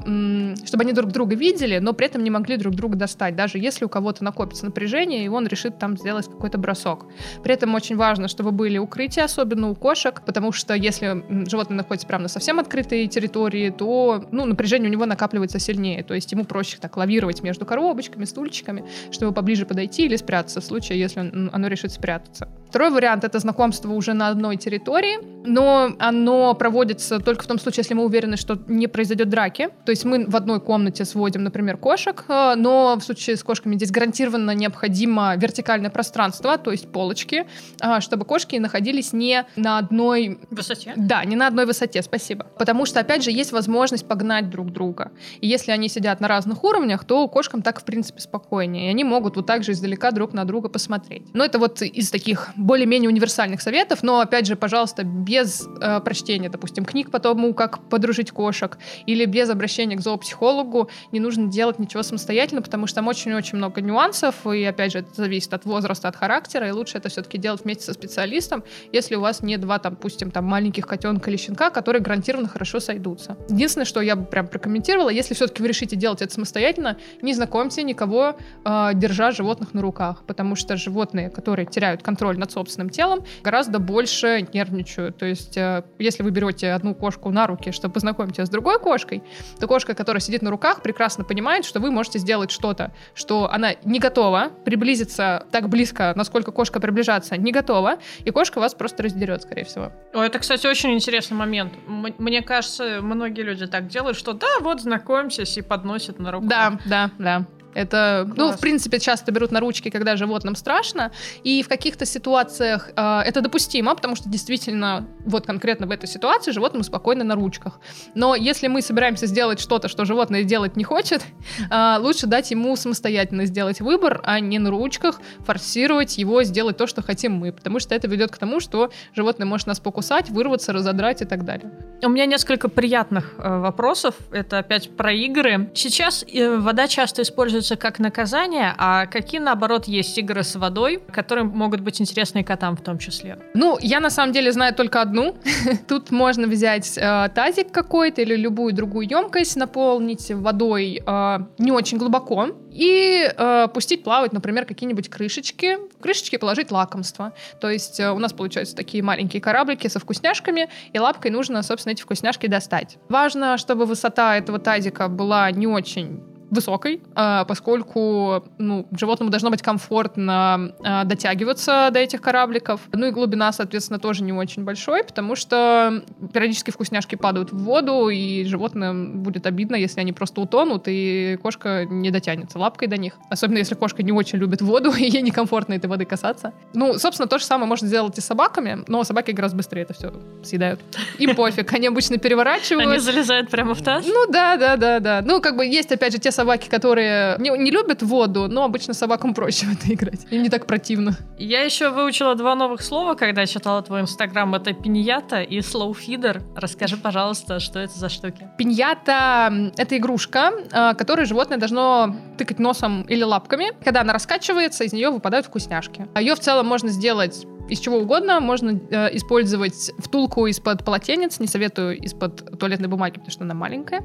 [0.65, 3.85] чтобы они друг друга видели, но при этом не могли друг друга достать, даже если
[3.85, 7.05] у кого-то накопится напряжение и он решит там сделать какой-то бросок.
[7.43, 12.07] При этом очень важно, чтобы были укрытия, особенно у кошек, потому что если животное находится
[12.07, 16.03] прямо на совсем открытой территории, то ну, напряжение у него накапливается сильнее.
[16.03, 20.65] То есть ему проще так лавировать между коробочками, стульчиками, чтобы поближе подойти или спрятаться в
[20.65, 22.49] случае, если оно решит спрятаться.
[22.69, 27.81] Второй вариант— это знакомство уже на одной территории, но оно проводится только в том случае,
[27.81, 29.69] если мы уверены, что не произойдет драки.
[29.85, 33.75] То есть мы в одной комнате сводим, например, кошек, э, но в случае с кошками
[33.75, 37.47] здесь гарантированно необходимо вертикальное пространство, то есть полочки,
[37.81, 40.39] э, чтобы кошки находились не на одной...
[40.49, 40.93] Высоте?
[40.95, 42.45] Да, не на одной высоте, спасибо.
[42.57, 45.11] Потому что, опять же, есть возможность погнать друг друга.
[45.39, 48.87] И если они сидят на разных уровнях, то кошкам так, в принципе, спокойнее.
[48.87, 51.23] И они могут вот так же издалека друг на друга посмотреть.
[51.33, 56.49] Но это вот из таких более-менее универсальных советов, но, опять же, пожалуйста, без э, прочтения,
[56.49, 61.79] допустим, книг по тому, как подружить кошек, или без обращения к зоопсихологу не нужно делать
[61.79, 66.09] ничего самостоятельно, потому что там очень-очень много нюансов, и, опять же, это зависит от возраста,
[66.09, 69.79] от характера, и лучше это все-таки делать вместе со специалистом, если у вас не два,
[69.79, 73.37] там, допустим, там, маленьких котенка или щенка, которые гарантированно хорошо сойдутся.
[73.47, 77.83] Единственное, что я бы прям прокомментировала, если все-таки вы решите делать это самостоятельно, не знакомьте
[77.83, 83.23] никого, э, держа животных на руках, потому что животные, которые теряют контроль над собственным телом,
[83.43, 85.20] гораздо больше нервничают.
[85.21, 88.79] То есть, э, если вы берете одну кошку на руки, чтобы познакомить ее с другой
[88.79, 89.21] кошкой,
[89.59, 93.75] то кошка, которая сидит на руках, прекрасно понимает, что вы можете сделать что-то, что она
[93.83, 99.43] не готова приблизиться так близко, насколько кошка приближаться не готова, и кошка вас просто раздерет,
[99.43, 99.91] скорее всего.
[100.11, 101.71] О, это, кстати, очень интересный момент.
[101.85, 106.47] Мне кажется, многие люди так делают, что да, вот знакомимся и подносят на руку.
[106.47, 107.45] Да, да, да.
[107.73, 108.37] Это, Класс.
[108.37, 111.11] ну, в принципе, часто берут на ручки, когда животным страшно,
[111.43, 116.51] и в каких-то ситуациях э, это допустимо, потому что действительно, вот конкретно в этой ситуации
[116.51, 117.79] животному спокойно на ручках.
[118.15, 121.21] Но если мы собираемся сделать что-то, что животное делать не хочет,
[121.69, 126.87] э, лучше дать ему самостоятельно сделать выбор, а не на ручках форсировать его сделать то,
[126.87, 130.73] что хотим мы, потому что это ведет к тому, что животное может нас покусать, вырваться,
[130.73, 131.71] разодрать и так далее.
[132.03, 134.15] У меня несколько приятных э, вопросов.
[134.31, 135.71] Это опять про игры.
[135.75, 141.45] Сейчас э, вода часто используется как наказание, а какие, наоборот, есть игры с водой, которые
[141.45, 143.37] могут быть интересны котам в том числе?
[143.53, 145.35] Ну, я на самом деле знаю только одну.
[145.87, 151.97] Тут можно взять э, тазик какой-то или любую другую емкость, наполнить водой э, не очень
[151.97, 155.77] глубоко и э, пустить плавать, например, какие-нибудь крышечки.
[155.93, 157.33] В крышечки положить лакомство.
[157.59, 161.93] То есть э, у нас получаются такие маленькие кораблики со вкусняшками, и лапкой нужно, собственно,
[161.93, 162.97] эти вкусняшки достать.
[163.09, 169.61] Важно, чтобы высота этого тазика была не очень высокой, а, поскольку ну, животному должно быть
[169.61, 172.81] комфортно а, дотягиваться до этих корабликов.
[172.91, 178.09] Ну и глубина, соответственно, тоже не очень большой, потому что периодически вкусняшки падают в воду,
[178.09, 183.13] и животным будет обидно, если они просто утонут, и кошка не дотянется лапкой до них.
[183.29, 186.53] Особенно если кошка не очень любит воду, и ей некомфортно этой воды касаться.
[186.73, 189.93] Ну, собственно, то же самое можно сделать и с собаками, но собаки гораздо быстрее это
[189.93, 190.81] все съедают.
[191.17, 192.89] Им пофиг, они обычно переворачивают.
[192.89, 194.05] Они залезают прямо в таз?
[194.05, 195.21] Ну да, да, да, да.
[195.23, 198.93] Ну, как бы есть, опять же, те собаки, которые не, не любят воду, но обычно
[198.93, 200.25] собакам проще в это играть.
[200.29, 201.17] Им не так противно.
[201.37, 204.53] Я еще выучила два новых слова, когда читала твой инстаграм.
[204.55, 206.41] Это пиньята и слоуфидер.
[206.55, 208.47] Расскажи, пожалуйста, что это за штуки?
[208.57, 213.71] Пиньята— это игрушка, а, которой животное должно тыкать носом или лапками.
[213.83, 216.07] Когда она раскачивается, из нее выпадают вкусняшки.
[216.17, 218.41] Ее в целом можно сделать из чего угодно.
[218.41, 221.39] Можно э, использовать втулку из-под полотенец.
[221.39, 224.03] Не советую из-под туалетной бумаги, потому что она маленькая.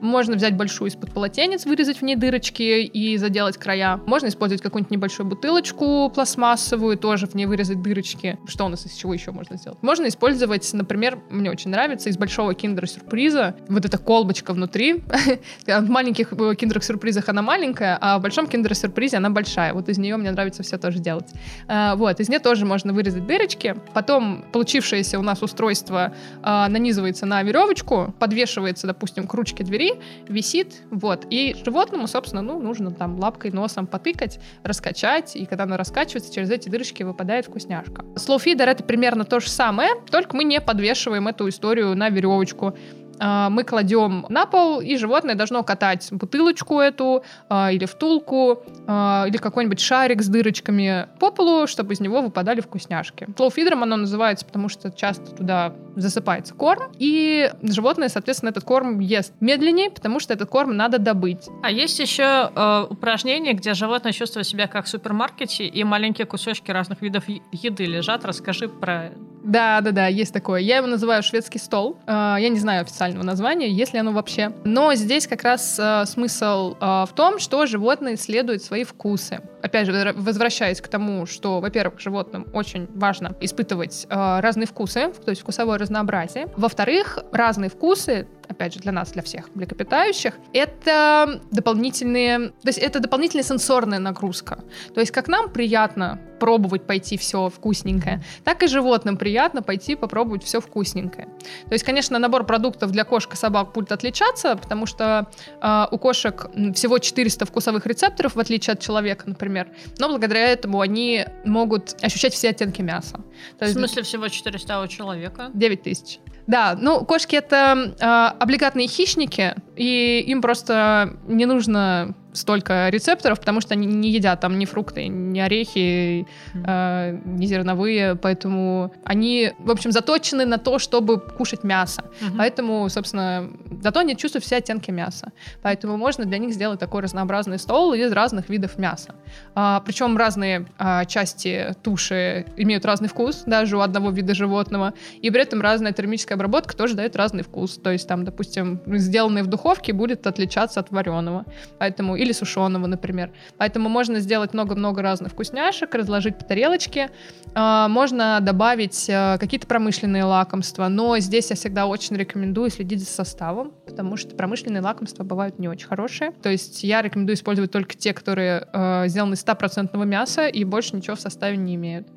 [0.00, 4.00] Можно взять большую из-под полотенец, вырезать в ней дырочки и заделать края.
[4.06, 8.38] Можно использовать какую-нибудь небольшую бутылочку пластмассовую, тоже в ней вырезать дырочки.
[8.46, 9.82] Что у нас из чего еще можно сделать?
[9.82, 15.02] Можно использовать, например, мне очень нравится, из большого киндер-сюрприза вот эта колбочка внутри.
[15.66, 19.74] В маленьких э, киндер-сюрпризах она маленькая, а в большом киндер-сюрпризе она большая.
[19.74, 21.32] Вот из нее мне нравится все тоже делать.
[21.66, 26.66] А, вот, из нее тоже можно вырезать вырезать дырочки, потом получившееся у нас устройство э,
[26.68, 29.94] нанизывается на веревочку, подвешивается, допустим, к ручке двери,
[30.28, 35.76] висит, вот, и животному, собственно, ну, нужно там лапкой, носом потыкать, раскачать, и когда оно
[35.76, 38.04] раскачивается, через эти дырочки выпадает вкусняшка.
[38.16, 42.76] Слоуфидер— это примерно то же самое, только мы не подвешиваем эту историю на веревочку.
[43.20, 49.24] А, мы кладем на пол, и животное должно катать бутылочку эту, а, или втулку, а,
[49.28, 53.28] или какой-нибудь шарик с дырочками по полу, чтобы из него выпадали вкусняшки.
[53.36, 59.32] Слоуфидером оно называется, потому что часто туда засыпается корм, и животное, соответственно, этот корм ест
[59.40, 61.48] медленнее, потому что этот корм надо добыть.
[61.62, 66.70] А есть еще э, упражнение, где животное чувствует себя как в супермаркете, и маленькие кусочки
[66.70, 68.24] разных видов еды лежат.
[68.24, 69.12] Расскажи про
[69.48, 70.60] да, да, да, есть такое.
[70.60, 71.96] Я его называю шведский стол.
[72.06, 74.52] А, я не знаю официального названия, если оно вообще.
[74.64, 79.40] Но здесь как раз а, смысл а, в том, что животные исследуют свои вкусы.
[79.62, 85.42] Опять же, возвращаясь к тому, что, во-первых, животным очень важно испытывать разные вкусы, то есть
[85.42, 86.46] вкусовое разнообразие.
[86.56, 93.00] Во-вторых, разные вкусы опять же, для нас, для всех млекопитающих, это дополнительные, то есть это
[93.00, 94.64] дополнительная сенсорная нагрузка.
[94.94, 100.44] То есть как нам приятно пробовать пойти все вкусненькое, так и животным приятно пойти попробовать
[100.44, 101.28] все вкусненькое.
[101.66, 105.28] То есть, конечно, набор продуктов для кошек и собак будет отличаться, потому что
[105.60, 109.68] э, у кошек всего 400 вкусовых рецепторов, в отличие от человека, например,
[109.98, 113.20] но благодаря этому они могут ощущать все оттенки мяса.
[113.58, 115.50] То в смысле всего 400, а у человека?
[115.54, 116.20] 9 тысяч.
[116.48, 123.60] Да, ну, кошки это э, облигатные хищники, и им просто не нужно столько рецепторов, потому
[123.60, 129.70] что они не едят там ни фрукты, ни орехи, э, ни зерновые, поэтому они, в
[129.70, 132.02] общем, заточены на то, чтобы кушать мясо.
[132.02, 132.34] Mm-hmm.
[132.38, 133.50] Поэтому, собственно,
[133.82, 135.32] зато они чувствуют все оттенки мяса.
[135.62, 139.14] Поэтому можно для них сделать такой разнообразный стол из разных видов мяса.
[139.54, 145.30] А, причем разные а, части туши имеют разный вкус, даже у одного вида животного, и
[145.30, 147.76] при этом разная термическая обработка тоже дает разный вкус.
[147.76, 151.44] То есть там, допустим, сделанный в духовке будет отличаться от вареного.
[151.78, 153.30] Поэтому или сушеного, например.
[153.56, 157.10] Поэтому можно сделать много-много разных вкусняшек, разложить по тарелочке.
[157.54, 163.06] А, можно добавить а, какие-то промышленные лакомства, но здесь я всегда очень рекомендую следить за
[163.06, 166.32] составом, потому что промышленные лакомства бывают не очень хорошие.
[166.42, 170.96] То есть я рекомендую использовать только те, которые э, сделаны из 100% мяса и больше
[170.96, 172.08] ничего в составе не имеют.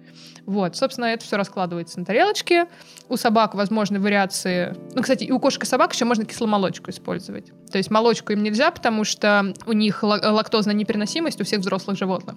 [0.45, 2.66] Вот, собственно, это все раскладывается на тарелочке.
[3.07, 4.76] У собак возможны вариации...
[4.95, 7.51] Ну, кстати, и у кошек и собак еще можно кисломолочку использовать.
[7.72, 11.97] То есть молочку им нельзя, потому что у них их лактозная непереносимость у всех взрослых
[11.97, 12.36] животных.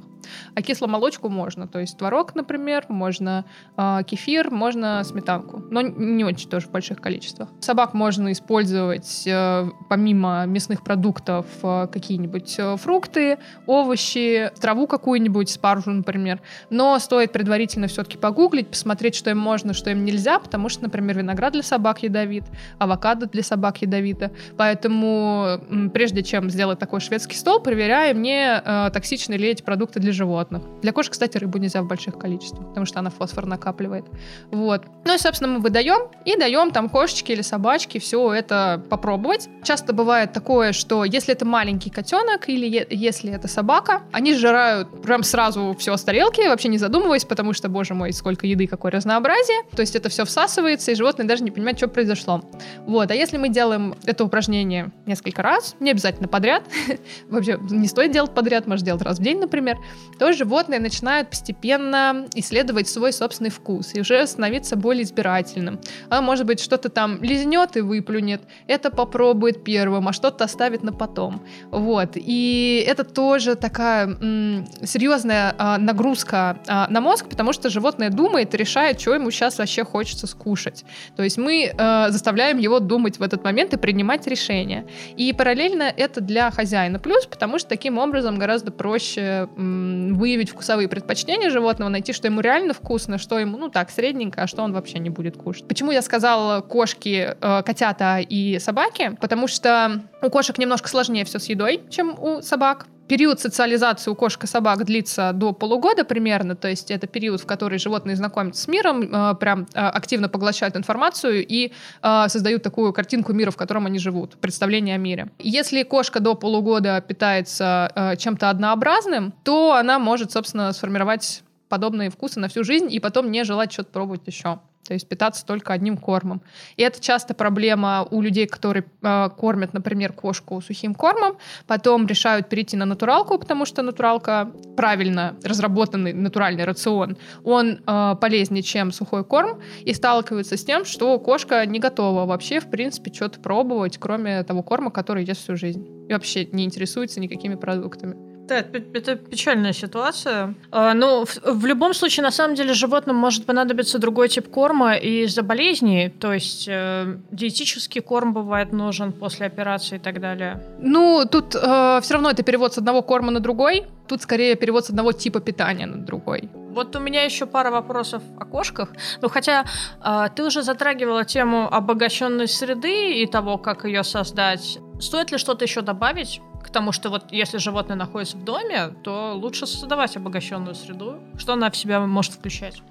[0.54, 3.44] А кисломолочку можно, то есть творог, например, можно
[3.76, 7.48] э, кефир, можно сметанку, но не очень тоже в больших количествах.
[7.60, 15.90] Собак можно использовать э, помимо мясных продуктов э, какие-нибудь э, фрукты, овощи, траву какую-нибудь, спаржу,
[15.90, 16.40] например.
[16.70, 21.18] Но стоит предварительно все-таки погуглить, посмотреть, что им можно, что им нельзя, потому что, например,
[21.18, 22.44] виноград для собак ядовит,
[22.78, 24.30] авокадо для собак ядовито.
[24.56, 25.60] Поэтому
[25.92, 30.62] прежде чем сделать такой шведский стол, проверяем, не э, токсичны ли эти продукты для животных.
[30.82, 34.04] Для кошек, кстати, рыбу нельзя в больших количествах, потому что она фосфор накапливает.
[34.50, 34.82] Вот.
[35.04, 39.48] Ну и, собственно, мы выдаем и даем там кошечке или собачке все это попробовать.
[39.62, 45.02] Часто бывает такое, что если это маленький котенок или е- если это собака, они сжирают
[45.02, 48.92] прям сразу все с тарелки, вообще не задумываясь, потому что, боже мой, сколько еды, какое
[48.92, 49.62] разнообразие.
[49.74, 52.42] То есть это все всасывается, и животное даже не понимает, что произошло.
[52.86, 53.10] Вот.
[53.10, 56.64] А если мы делаем это упражнение несколько раз, не обязательно подряд,
[57.28, 59.78] вообще не стоит делать подряд, можно делать раз в день, например,
[60.18, 65.80] то животное начинает постепенно исследовать свой собственный вкус и уже становиться более избирательным.
[66.10, 70.92] А может быть, что-то там лизнет и выплюнет, это попробует первым, а что-то оставит на
[70.92, 71.42] потом.
[71.70, 72.12] Вот.
[72.14, 78.54] И это тоже такая м- серьезная а, нагрузка а, на мозг, потому что животное думает
[78.54, 80.84] и решает, что ему сейчас вообще хочется скушать.
[81.16, 84.86] То есть мы а, заставляем его думать в этот момент и принимать решения.
[85.16, 90.88] И параллельно это для хозяина плюс, потому что таким образом гораздо проще м, выявить вкусовые
[90.88, 94.72] предпочтения животного, найти, что ему реально вкусно, что ему, ну так, средненько, а что он
[94.72, 95.66] вообще не будет кушать.
[95.68, 99.16] Почему я сказала кошки, э, котята и собаки?
[99.20, 102.86] Потому что у кошек немножко сложнее все с едой, чем у собак.
[103.06, 107.46] Период социализации у кошек и собак длится до полугода примерно, то есть это период, в
[107.46, 111.72] который животные знакомятся с миром, э, прям э, активно поглощают информацию и
[112.02, 115.28] э, создают такую картинку мира, в котором они живут, представление о мире.
[115.38, 122.48] Если кошка до полугода питается чем-то однообразным, то она может, собственно, сформировать подобные вкусы на
[122.48, 126.42] всю жизнь и потом не желать что-то пробовать еще то есть питаться только одним кормом.
[126.76, 132.48] И это часто проблема у людей, которые э, кормят, например, кошку сухим кормом, потом решают
[132.48, 139.24] перейти на натуралку, потому что натуралка правильно разработанный натуральный рацион, он э, полезнее, чем сухой
[139.24, 144.42] корм, и сталкиваются с тем, что кошка не готова вообще, в принципе, что-то пробовать, кроме
[144.44, 148.33] того корма, который ест всю жизнь, и вообще не интересуется никакими продуктами.
[148.48, 150.54] Да, это печальная ситуация.
[150.70, 154.96] А, ну, в, в любом случае, на самом деле, животным может понадобиться другой тип корма
[154.96, 156.10] из-за болезней.
[156.10, 160.62] То есть э, диетический корм бывает нужен после операции и так далее.
[160.78, 163.86] Ну, тут э, все равно это перевод с одного корма на другой.
[164.08, 166.50] Тут скорее перевод с одного типа питания на другой.
[166.74, 168.90] Вот у меня еще пара вопросов о кошках.
[169.22, 169.64] Ну, хотя
[170.04, 174.78] э, ты уже затрагивала тему обогащенной среды и того, как ее создать.
[175.00, 176.42] Стоит ли что-то еще добавить?
[176.74, 181.20] К тому, что вот если животное находится в доме, то лучше создавать обогащенную среду.
[181.38, 182.82] Что она в себя может включать?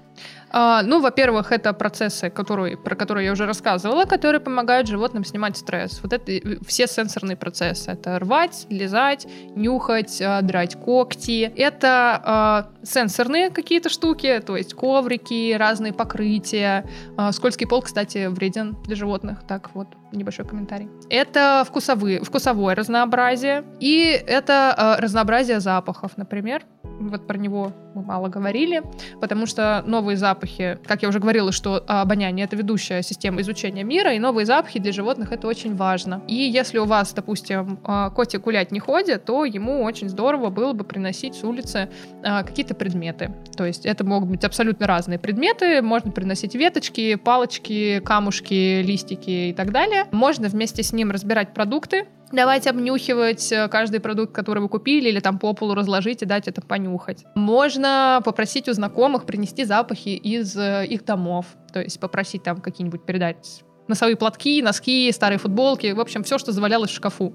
[0.56, 5.56] А, ну, во-первых, это процессы, которые, про которые я уже рассказывала, которые помогают животным снимать
[5.56, 5.98] стресс.
[6.00, 7.90] Вот это все сенсорные процессы.
[7.90, 9.26] Это рвать, лизать,
[9.56, 11.52] нюхать, а, драть когти.
[11.56, 16.88] Это а, сенсорные какие-то штуки, то есть коврики, разные покрытия.
[17.16, 19.40] А, скользкий пол, кстати, вреден для животных.
[19.48, 20.88] Так вот, небольшой комментарий.
[21.10, 23.64] Это вкусовые, вкусовое разнообразие.
[23.80, 26.62] И это а, разнообразие запахов, например.
[27.00, 28.82] Вот про него мы мало говорили,
[29.20, 34.12] потому что новые запахи, как я уже говорила, что обоняние— это ведущая система изучения мира,
[34.12, 36.22] и новые запахи для животных— это очень важно.
[36.26, 40.72] И если у вас, допустим, а, котик гулять не ходит, то ему очень здорово было
[40.72, 41.88] бы приносить с улицы
[42.22, 43.32] а, какие-то предметы.
[43.56, 49.52] То есть это могут быть абсолютно разные предметы, можно приносить веточки, палочки, камушки, листики и
[49.52, 50.06] так далее.
[50.10, 55.20] Можно вместе с ним разбирать продукты, давайте обнюхивать э, каждый продукт, который вы купили, или
[55.20, 57.24] там по полу разложить и дать это понюхать.
[57.34, 63.04] Можно попросить у знакомых принести запахи из э, их домов, то есть попросить там какие-нибудь
[63.04, 67.34] передать носовые платки, носки, старые футболки, в общем, все, что завалялось в шкафу.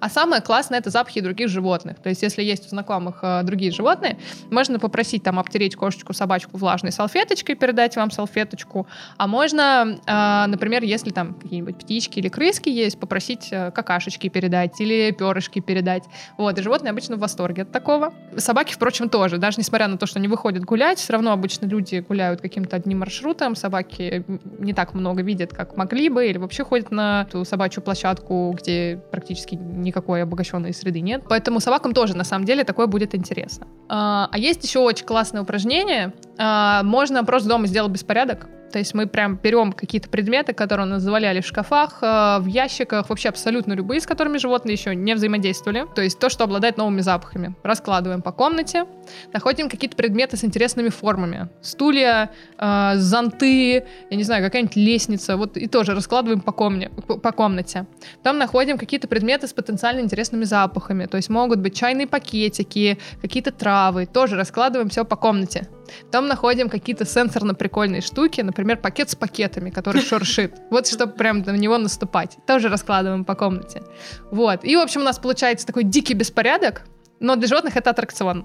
[0.00, 1.98] А самое классное это запахи других животных.
[2.02, 4.18] То есть, если есть у знакомых э, другие животные,
[4.50, 8.86] можно попросить там обтереть кошечку, собачку влажной салфеточкой, передать вам салфеточку.
[9.16, 14.80] А можно, э, например, если там какие-нибудь птички или крыски есть, попросить э, какашечки передать
[14.80, 16.04] или перышки передать.
[16.36, 18.12] Вот, и животные обычно в восторге от такого.
[18.36, 19.38] Собаки, впрочем, тоже.
[19.38, 23.00] Даже несмотря на то, что они выходят гулять, все равно обычно люди гуляют каким-то одним
[23.00, 23.54] маршрутом.
[23.56, 24.24] Собаки
[24.58, 29.02] не так много видят, как могли бы, или вообще ходят на ту собачью площадку, где
[29.10, 31.22] практически никакой обогащенной среды нет.
[31.28, 33.66] Поэтому собакам тоже, на самом деле, такое будет интересно.
[33.88, 36.12] А, а есть еще очень классное упражнение.
[36.38, 40.90] А, можно просто дома сделать беспорядок, То есть мы прям берем какие-то предметы, которые у
[40.90, 45.14] нас заваляли в шкафах, э, в ящиках, вообще абсолютно любые, с которыми животные еще не
[45.14, 45.86] взаимодействовали.
[45.94, 47.54] То есть то, что обладает новыми запахами.
[47.62, 48.86] Раскладываем по комнате,
[49.32, 51.48] находим какие-то предметы с интересными формами.
[51.60, 55.36] Стулья, э, зонты, я не знаю, какая-нибудь лестница.
[55.36, 57.86] Вот и тоже раскладываем по, комне, по комнате.
[58.22, 61.04] Там находим какие-то предметы с потенциально интересными запахами.
[61.04, 64.06] То есть могут быть чайные пакетики, какие-то травы.
[64.06, 65.68] Тоже раскладываем все по комнате.
[66.10, 70.54] Там находим какие-то сенсорно-прикольные штуки, например, пакет с пакетами, который шуршит.
[70.70, 72.36] Вот чтобы прям на него наступать.
[72.46, 73.82] Тоже раскладываем по комнате.
[74.30, 74.64] Вот.
[74.64, 76.82] И, в общем, у нас получается такой дикий беспорядок,
[77.22, 78.44] но для животных это аттракцион.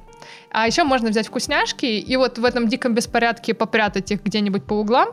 [0.51, 4.73] А еще можно взять вкусняшки и вот в этом диком беспорядке попрятать их где-нибудь по
[4.73, 5.09] углам.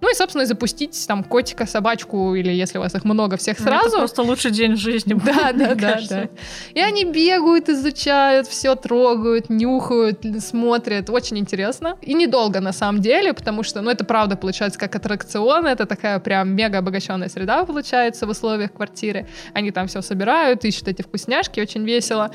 [0.00, 3.66] Ну и, собственно, запустить там котика, собачку или если у вас их много, всех ну,
[3.66, 3.88] сразу.
[3.88, 5.14] Это просто лучший день в жизни.
[5.14, 6.28] Да, да, да, да.
[6.74, 11.08] И они бегают, изучают, все трогают, нюхают, смотрят.
[11.08, 11.96] Очень интересно.
[12.02, 15.66] И недолго на самом деле, потому что, ну, это правда получается как аттракцион.
[15.66, 19.28] Это такая прям мега обогащенная среда получается в условиях квартиры.
[19.52, 22.32] Они там все собирают, ищут эти вкусняшки, очень весело,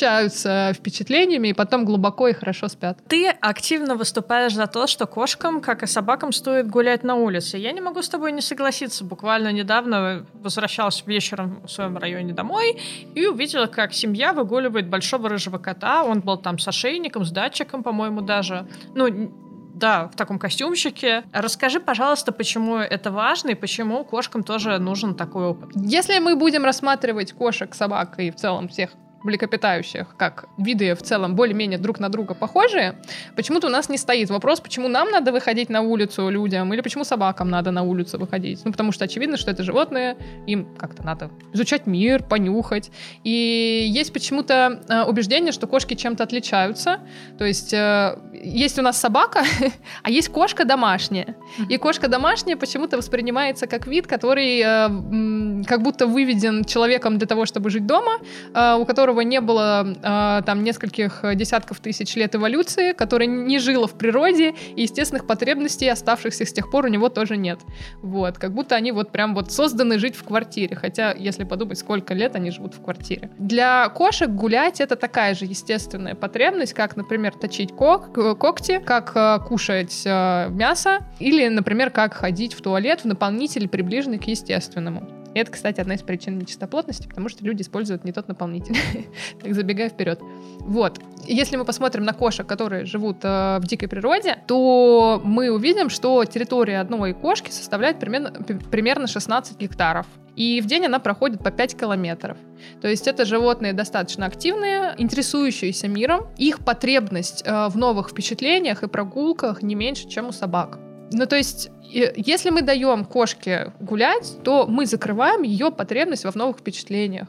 [0.00, 2.98] перенасыщаются впечатлениями и потом глубоко и хорошо спят.
[3.08, 7.58] Ты активно выступаешь за то, что кошкам, как и собакам, стоит гулять на улице.
[7.58, 9.04] Я не могу с тобой не согласиться.
[9.04, 12.78] Буквально недавно возвращалась вечером в своем районе домой
[13.14, 16.04] и увидела, как семья выгуливает большого рыжего кота.
[16.04, 18.66] Он был там с ошейником, с датчиком, по-моему, даже.
[18.94, 19.32] Ну,
[19.74, 21.24] да, в таком костюмчике.
[21.32, 25.70] Расскажи, пожалуйста, почему это важно и почему кошкам тоже нужен такой опыт.
[25.74, 28.90] Если мы будем рассматривать кошек, собак и в целом всех
[29.22, 32.94] млекопитающих, как виды в целом более-менее друг на друга похожие,
[33.36, 37.04] почему-то у нас не стоит вопрос, почему нам надо выходить на улицу людям, или почему
[37.04, 38.60] собакам надо на улицу выходить.
[38.64, 40.16] Ну, потому что очевидно, что это животные,
[40.46, 42.90] им как-то надо изучать мир, понюхать.
[43.24, 47.00] И есть почему-то э, убеждение, что кошки чем-то отличаются.
[47.38, 49.44] То есть э, есть у нас собака,
[50.02, 51.36] а есть кошка домашняя.
[51.68, 57.46] И кошка домашняя почему-то воспринимается как вид, который э, как будто выведен человеком для того,
[57.46, 58.18] чтобы жить дома,
[58.54, 63.58] э, у которого которого не было э, там нескольких десятков тысяч лет эволюции, который не
[63.58, 67.58] жило в природе, и естественных потребностей, оставшихся с тех пор, у него тоже нет.
[68.02, 72.14] Вот, как будто они вот прям вот созданы жить в квартире, хотя, если подумать, сколько
[72.14, 73.30] лет они живут в квартире.
[73.38, 79.38] Для кошек гулять это такая же естественная потребность, как, например, точить кок когти, как э,
[79.48, 85.19] кушать э, мясо, или, например, как ходить в туалет в наполнитель, приближенный к естественному.
[85.34, 88.76] И это, кстати, одна из причин нечистоплотности, потому что люди используют не тот наполнитель.
[89.42, 90.20] так забегая вперед.
[90.60, 90.98] Вот.
[91.26, 96.24] Если мы посмотрим на кошек, которые живут э, в дикой природе, то мы увидим, что
[96.24, 98.32] территория одной кошки составляет примерно,
[98.70, 100.06] примерно 16 гектаров.
[100.36, 102.36] И в день она проходит по 5 километров.
[102.80, 106.28] То есть это животные достаточно активные, интересующиеся миром.
[106.38, 110.78] Их потребность э, в новых впечатлениях и прогулках не меньше, чем у собак.
[111.12, 116.58] Ну, то есть, если мы даем кошке гулять, то мы закрываем ее потребность во новых
[116.58, 117.28] впечатлениях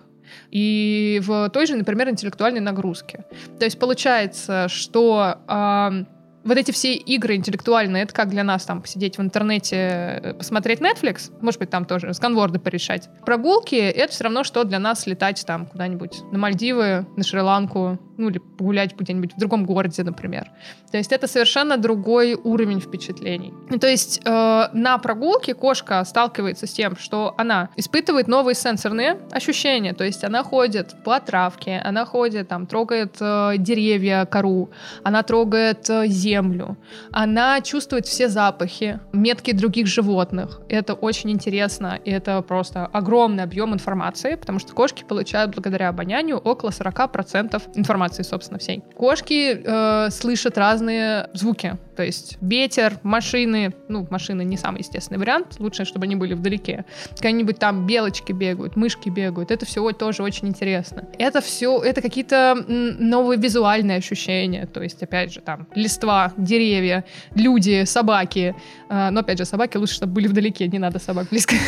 [0.50, 3.26] и в той же, например, интеллектуальной нагрузке.
[3.60, 6.06] То есть получается, что э,
[6.44, 10.80] вот эти все игры интеллектуальные, это как для нас там посидеть в интернете, э, посмотреть
[10.80, 13.10] Netflix, может быть, там тоже сканворды порешать.
[13.26, 18.30] Прогулки— это все равно, что для нас летать там куда-нибудь на Мальдивы, на Шри-Ланку, ну
[18.30, 20.50] или погулять где-нибудь в другом городе, например.
[20.92, 23.54] То есть это совершенно другой уровень впечатлений.
[23.80, 29.94] То есть э, на прогулке кошка сталкивается с тем, что она испытывает новые сенсорные ощущения,
[29.94, 34.70] то есть она ходит по травке, она ходит, там, трогает э, деревья, кору,
[35.04, 36.78] она трогает э, землю,
[37.12, 40.62] она чувствует все запахи, метки других животных.
[40.70, 46.38] Это очень интересно, и это просто огромный объем информации, потому что кошки получают благодаря обонянию
[46.38, 48.84] около 40% информации информации, собственно, всей.
[48.96, 51.78] Кошки э, слышат разные звуки.
[51.96, 53.74] То есть ветер, машины.
[53.88, 55.58] Ну, машины не самый естественный вариант.
[55.60, 56.86] Лучше, чтобы они были вдалеке.
[57.16, 59.52] Какие-нибудь там белочки бегают, мышки бегают.
[59.52, 61.06] Это все тоже очень интересно.
[61.18, 64.66] Это все, это какие-то новые визуальные ощущения.
[64.66, 68.56] То есть, опять же, там листва, деревья, люди, собаки.
[68.90, 70.68] Э, но, опять же, собаки лучше, чтобы были вдалеке.
[70.68, 71.56] Не надо собак близко.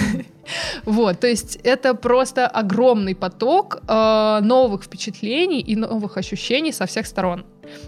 [0.86, 7.08] Вот, то есть это просто огромный поток э, новых впечатлений и новых ощущений со всех
[7.08, 7.46] сторон.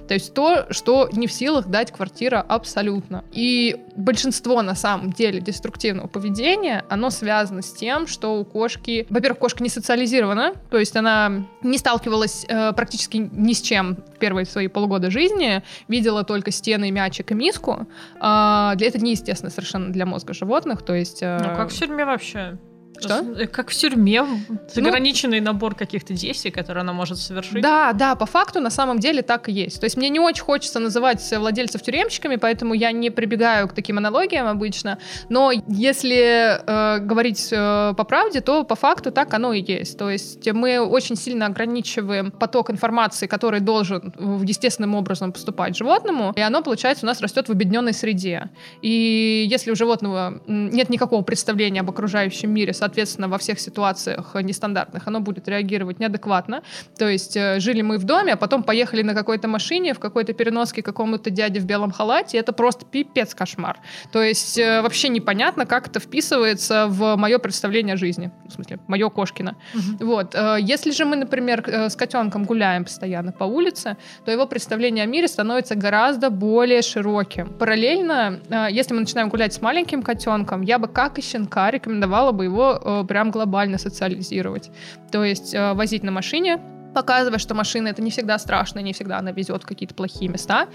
[0.08, 3.24] То есть то, что не в силах дать квартира абсолютно.
[3.32, 9.08] И большинство, на самом деле, деструктивного поведения, оно связано с тем, что у кошки...
[9.10, 14.18] Во-первых, кошка не социализирована, то есть она не сталкивалась э, практически ни с чем в
[14.20, 17.88] первые свои полгода жизни, видела только стены, мячик и миску.
[18.22, 21.22] Э, для этого неестественно совершенно для мозга животных, то есть...
[21.22, 21.38] Э...
[21.42, 22.58] Ну как в тюрьме вообще?
[23.00, 23.20] Что?
[23.38, 27.62] Э, как в тюрьме, ну, ограниченный набор каких-то действий, которые она может совершить.
[27.62, 29.80] Да, да, по факту на самом деле так и есть.
[29.80, 33.98] То есть мне не очень хочется называть владельцев тюремщиками, поэтому я не прибегаю к таким
[33.98, 34.98] аналогиям обычно.
[35.30, 39.98] Но если э, говорить э, по правде, то по факту так оно и есть.
[39.98, 46.42] То есть мы очень сильно ограничиваем поток информации, который должен естественным образом поступать животному, и
[46.42, 48.50] оно, получается, у нас растет в объединенной среде.
[48.82, 55.08] И если у животного нет никакого представления об окружающем мире, соответственно, во всех ситуациях нестандартных
[55.08, 56.62] оно будет реагировать неадекватно.
[56.98, 60.34] То есть э, жили мы в доме, а потом поехали на какой-то машине, в какой-то
[60.34, 63.78] переноске какому-то дяде в белом халате, это просто пипец кошмар.
[64.12, 68.32] То есть э, вообще непонятно, как это вписывается в мое представление о жизни.
[68.48, 69.56] В смысле, мое Кошкино.
[69.74, 70.06] Угу.
[70.06, 70.36] Вот.
[70.36, 75.08] Э, если же мы, например, с котенком гуляем постоянно по улице, то его представление о
[75.08, 77.48] мире становится гораздо более широким.
[77.48, 82.44] Параллельно, если мы начинаем гулять с маленьким котенком, я бы, как и щенка, рекомендовала бы
[82.44, 84.72] его э, прям глобально социализировать.
[85.12, 86.60] То есть э, возить на машине,
[86.96, 90.68] показывая, что машина это не всегда страшно, не всегда она везет в какие-то плохие места.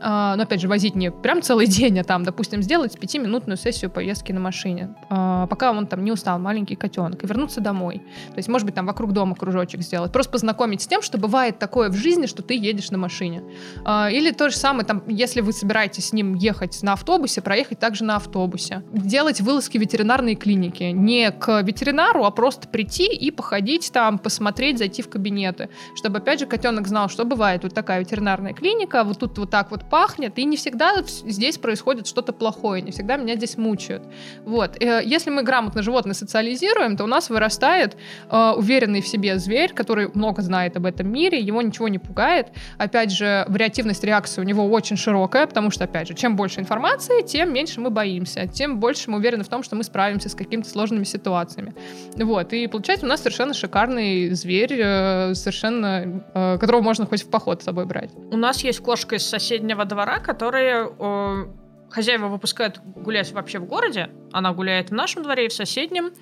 [0.00, 3.90] А, но опять же, возить не прям целый день, а там, допустим, сделать пятиминутную сессию
[3.90, 7.98] поездки на машине, а, пока он там не устал, маленький котенок, и вернуться домой.
[8.30, 10.12] То есть, может быть, там вокруг дома кружочек сделать.
[10.12, 13.42] Просто познакомить с тем, что бывает такое в жизни, что ты едешь на машине.
[13.84, 17.78] А, или то же самое, там, если вы собираетесь с ним ехать на автобусе, проехать
[17.78, 18.82] также на автобусе.
[18.92, 20.84] Делать вылазки в ветеринарные клиники.
[20.84, 26.40] Не к ветеринару, а просто прийти и походить там, посмотреть, зайти в кабинеты чтобы, опять
[26.40, 30.38] же, котенок знал, что бывает вот такая ветеринарная клиника, вот тут вот так вот пахнет,
[30.38, 34.02] и не всегда здесь происходит что-то плохое, не всегда меня здесь мучают.
[34.44, 34.82] Вот.
[34.82, 37.96] Э, если мы грамотно животное социализируем, то у нас вырастает
[38.30, 42.48] э, уверенный в себе зверь, который много знает об этом мире, его ничего не пугает.
[42.78, 47.22] Опять же, вариативность реакции у него очень широкая, потому что, опять же, чем больше информации,
[47.22, 50.68] тем меньше мы боимся, тем больше мы уверены в том, что мы справимся с какими-то
[50.68, 51.74] сложными ситуациями.
[52.16, 52.52] Вот.
[52.52, 57.62] И получается у нас совершенно шикарный зверь, э, совершенно э, которого можно хоть в поход
[57.62, 58.10] с собой брать.
[58.30, 61.46] У нас есть кошка из соседнего двора, которая э,
[61.90, 64.10] хозяева выпускают гулять вообще в городе.
[64.32, 66.12] Она гуляет в нашем дворе и в соседнем.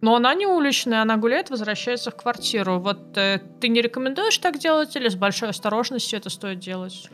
[0.00, 2.78] Но она не уличная, она гуляет, возвращается в квартиру.
[2.78, 7.10] Вот э, ты не рекомендуешь так делать или с большой осторожностью это стоит делать?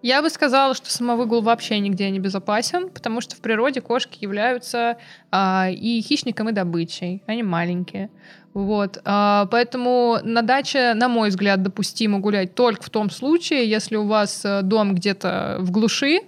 [0.00, 4.98] Я бы сказала, что самовыгул вообще нигде не безопасен, потому что в природе кошки являются
[5.32, 7.24] а, и хищником, и добычей.
[7.26, 8.08] Они маленькие.
[8.54, 13.96] Вот, а, поэтому на даче, на мой взгляд, допустимо гулять только в том случае, если
[13.96, 16.20] у вас э, дом где-то в глуши,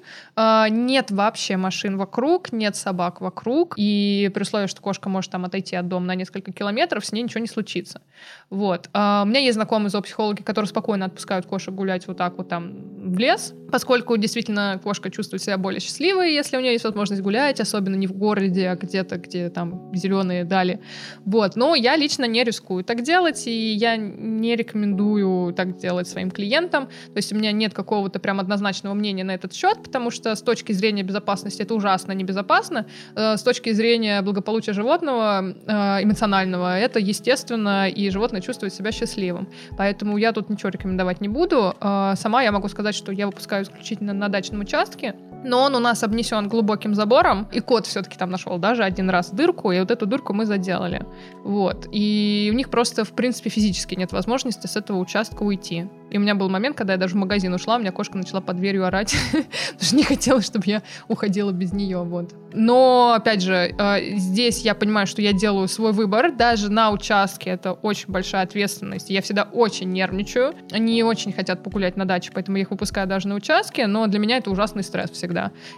[0.71, 5.77] нет вообще машин вокруг, нет собак вокруг, и при условии, что кошка может там отойти
[5.77, 8.03] от дома на несколько километров, с ней ничего не случится.
[8.49, 8.89] Вот.
[8.93, 13.13] А, у меня есть знакомые зоопсихологи, которые спокойно отпускают кошек гулять вот так вот там
[13.13, 17.61] в лес, поскольку действительно кошка чувствует себя более счастливой, если у нее есть возможность гулять,
[17.61, 20.81] особенно не в городе, а где-то, где там зеленые дали.
[21.25, 21.57] Вот.
[21.57, 26.87] Но я лично не рискую так делать, и я не рекомендую так делать своим клиентам.
[26.87, 30.43] То есть у меня нет какого-то прям однозначного мнения на этот счет, потому что с
[30.43, 32.87] точки зрения безопасности это ужасно небезопасно.
[33.15, 39.49] Э, с точки зрения благополучия животного, э, эмоционального, это естественно, и животное чувствует себя счастливым.
[39.77, 41.75] Поэтому я тут ничего рекомендовать не буду.
[41.81, 45.15] Э, сама я могу сказать, что я выпускаю исключительно на дачном участке,
[45.45, 49.31] но он у нас обнесен глубоким забором, и кот все-таки там нашел даже один раз
[49.31, 51.07] дырку, и вот эту дырку мы заделали.
[51.45, 51.89] Вот.
[51.93, 55.89] И у них просто, в принципе, физически нет возможности с этого участка уйти.
[56.11, 58.41] И у меня был момент, когда я даже в магазин ушла, у меня кошка начала
[58.41, 62.35] под дверью орать, потому что не хотела, чтобы я уходила без нее, вот.
[62.53, 67.51] Но, опять же, э, здесь я понимаю, что я делаю свой выбор, даже на участке
[67.51, 72.57] это очень большая ответственность, я всегда очень нервничаю, они очень хотят погулять на даче, поэтому
[72.57, 75.30] я их выпускаю даже на участке, но для меня это ужасный стресс всегда.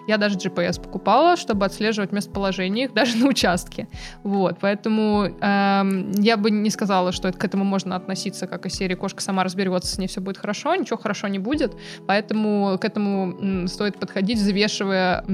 [0.06, 3.88] Я даже GPS покупала, чтобы отслеживать местоположение их даже на участке,
[4.22, 8.74] вот, поэтому эм, я бы не сказала, что это, к этому можно относиться как из
[8.74, 11.74] серии «Кошка сама разберется, с ней все будет хорошо, ничего хорошо не будет,
[12.06, 15.24] поэтому к этому стоит подходить, взвешивая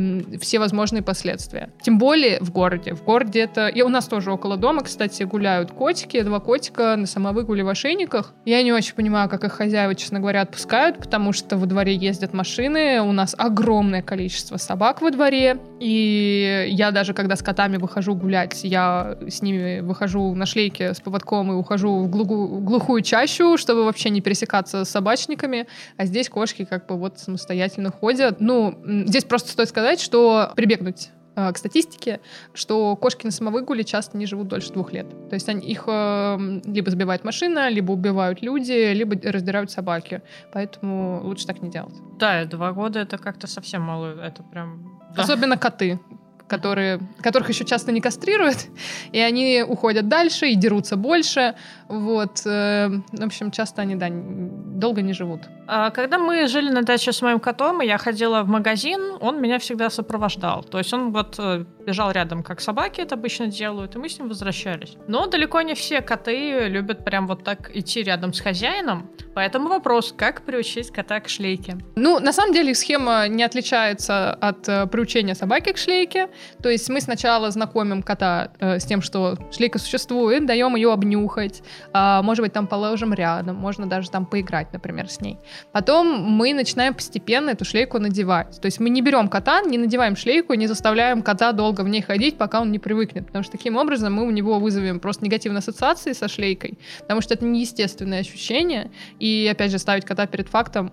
[0.40, 1.70] все возможные последствия.
[1.82, 2.94] Тем более в городе.
[2.94, 3.68] В городе это...
[3.68, 8.34] И у нас тоже около дома, кстати, гуляют котики, два котика на самовыгуле в ошейниках.
[8.44, 12.32] Я не очень понимаю, как их хозяева, честно говоря, отпускают, потому что во дворе ездят
[12.32, 18.14] машины, у нас огромное количество собак во дворе, и я даже, когда с котами выхожу
[18.14, 23.84] гулять, я с ними выхожу на шлейке с поводком и ухожу в глухую чащу, чтобы
[23.84, 25.66] вообще не пересекаться с собачниками,
[25.98, 28.40] а здесь кошки как бы вот самостоятельно ходят.
[28.40, 31.10] Ну, здесь просто стоит сказать, что прибегнуть
[31.52, 32.20] к статистике,
[32.54, 35.08] что кошки на самовыгуле часто не живут дольше двух лет.
[35.28, 40.22] То есть они, их э, либо сбивает машина, либо убивают люди, либо раздирают собаки.
[40.52, 41.94] Поэтому лучше так не делать.
[42.18, 44.20] Да, два года это как-то совсем мало.
[44.20, 45.00] Это прям...
[45.14, 45.22] Да.
[45.22, 46.00] Особенно коты
[46.48, 48.66] которые, которых еще часто не кастрируют,
[49.12, 51.54] и они уходят дальше и дерутся больше.
[51.88, 52.42] Вот.
[52.46, 55.42] Э, в общем, часто они, да, долго не живут.
[55.66, 59.40] А когда мы жили на даче с моим котом, и я ходила в магазин, он
[59.40, 60.64] меня всегда сопровождал.
[60.64, 64.18] То есть он вот э, бежал рядом, как собаки это обычно делают, и мы с
[64.18, 64.96] ним возвращались.
[65.06, 69.10] Но далеко не все коты любят прям вот так идти рядом с хозяином.
[69.34, 71.78] Поэтому вопрос, как приучить кота к шлейке?
[71.96, 76.28] Ну, на самом деле, схема не отличается от э, приучения собаки к шлейке.
[76.62, 81.62] То есть мы сначала знакомим кота э, с тем, что шлейка существует, даем ее обнюхать,
[81.92, 85.38] э, может быть, там положим рядом, можно даже там поиграть, например, с ней.
[85.72, 88.60] Потом мы начинаем постепенно эту шлейку надевать.
[88.60, 92.02] То есть мы не берем кота, не надеваем шлейку, не заставляем кота долго в ней
[92.02, 95.58] ходить, пока он не привыкнет, потому что таким образом мы у него вызовем просто негативные
[95.58, 100.90] ассоциации со шлейкой, потому что это неестественное ощущение, и опять же ставить кота перед фактом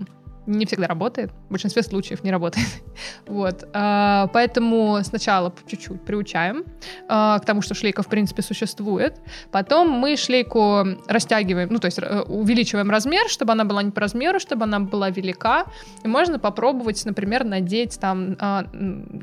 [0.47, 2.67] не всегда работает, в большинстве случаев не работает.
[3.27, 3.67] вот.
[3.73, 6.65] А, поэтому сначала чуть-чуть приучаем
[7.07, 9.15] а, к тому, что шлейка в принципе существует.
[9.51, 14.01] Потом мы шлейку растягиваем, ну то есть э, увеличиваем размер, чтобы она была не по
[14.01, 15.65] размеру, чтобы она была велика.
[16.03, 18.65] И можно попробовать, например, надеть там а,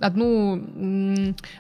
[0.01, 0.63] одну,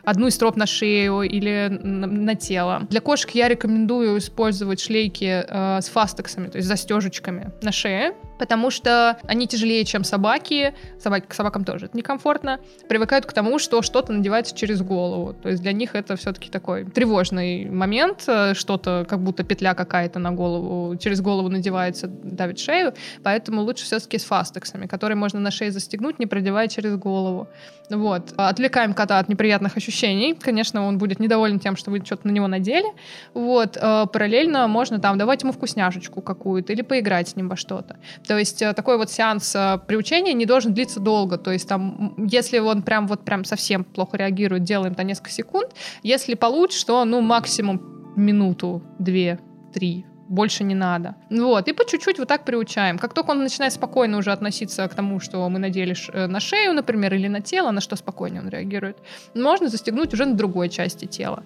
[0.04, 2.86] одну из троп на шею или на тело.
[2.90, 9.18] Для кошек я рекомендую использовать шлейки с фастексами, то есть застежечками на шее, потому что
[9.28, 14.12] они тяжелее, чем собаки, собаки к собакам тоже это некомфортно, привыкают к тому, что что-то
[14.12, 15.32] надевается через голову.
[15.32, 20.18] То есть для них это все-таки такой тревожный момент, э, что-то, как будто петля какая-то
[20.18, 25.53] на голову, через голову надевается, давит шею, поэтому лучше все-таки с фастексами, которые можно на
[25.53, 27.47] шее застегнуть, не продевая через голову.
[27.90, 28.32] Вот.
[28.36, 30.34] Отвлекаем кота от неприятных ощущений.
[30.34, 32.88] Конечно, он будет недоволен тем, что вы что-то на него надели.
[33.34, 33.76] Вот.
[33.80, 37.97] Э, параллельно можно там давать ему вкусняшечку какую-то или поиграть с ним во что-то.
[38.33, 41.37] То есть э, такой вот сеанс э, приучения не должен длиться долго.
[41.37, 45.72] То есть там, если он прям вот прям совсем плохо реагирует, делаем то несколько секунд.
[46.03, 49.39] Если получше, то ну максимум минуту, две,
[49.74, 51.14] три, больше не надо.
[51.31, 52.99] Вот, и по чуть-чуть вот так приучаем.
[52.99, 56.75] Как только он начинает спокойно уже относиться к тому, что мы надели э, на шею,
[56.75, 58.97] например, или на тело, на что спокойнее он реагирует,
[59.35, 61.43] можно застегнуть уже на другой части тела.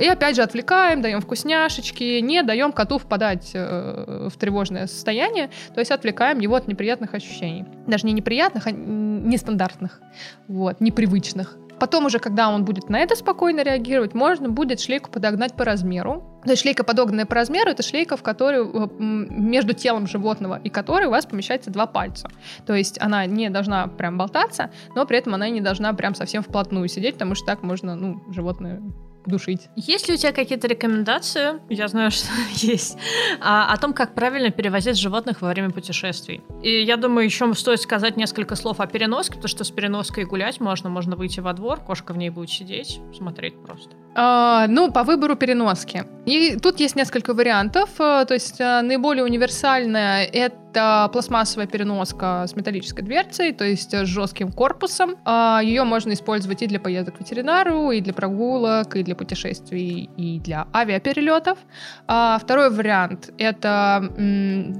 [0.00, 5.80] И опять же отвлекаем, даем вкусняшечки, не даем коту впадать э, в тревожное состояние, то
[5.80, 7.64] есть отвлекаем его от неприятных ощущений.
[7.86, 10.00] Даже не неприятных, а нестандартных,
[10.48, 11.56] вот, непривычных.
[11.78, 16.24] Потом уже, когда он будет на это спокойно реагировать, можно будет шлейку подогнать по размеру.
[16.44, 20.70] То есть шлейка, подогнанная по размеру, это шлейка, в которой э, между телом животного и
[20.70, 22.30] которой у вас помещается два пальца.
[22.66, 26.42] То есть она не должна прям болтаться, но при этом она не должна прям совсем
[26.42, 28.82] вплотную сидеть, потому что так можно, ну, животное
[29.26, 29.68] душить.
[29.76, 32.96] Есть ли у тебя какие-то рекомендации, я знаю, что есть,
[33.40, 36.42] а, о том, как правильно перевозить животных во время путешествий?
[36.62, 40.60] И я думаю, еще стоит сказать несколько слов о переноске, потому что с переноской гулять
[40.60, 43.90] можно, можно выйти во двор, кошка в ней будет сидеть, смотреть просто.
[44.14, 46.04] А, ну, по выбору переноски.
[46.26, 47.90] И тут есть несколько вариантов.
[48.00, 54.06] Э, то есть э, наиболее универсальная— это пластмассовая переноска с металлической дверцей, то есть с
[54.06, 55.16] жестким корпусом.
[55.24, 60.10] А, Ее можно использовать и для поездок к ветеринару, и для прогулок, и для путешествий,
[60.16, 61.58] и для авиаперелетов.
[62.06, 64.08] А второй вариант— это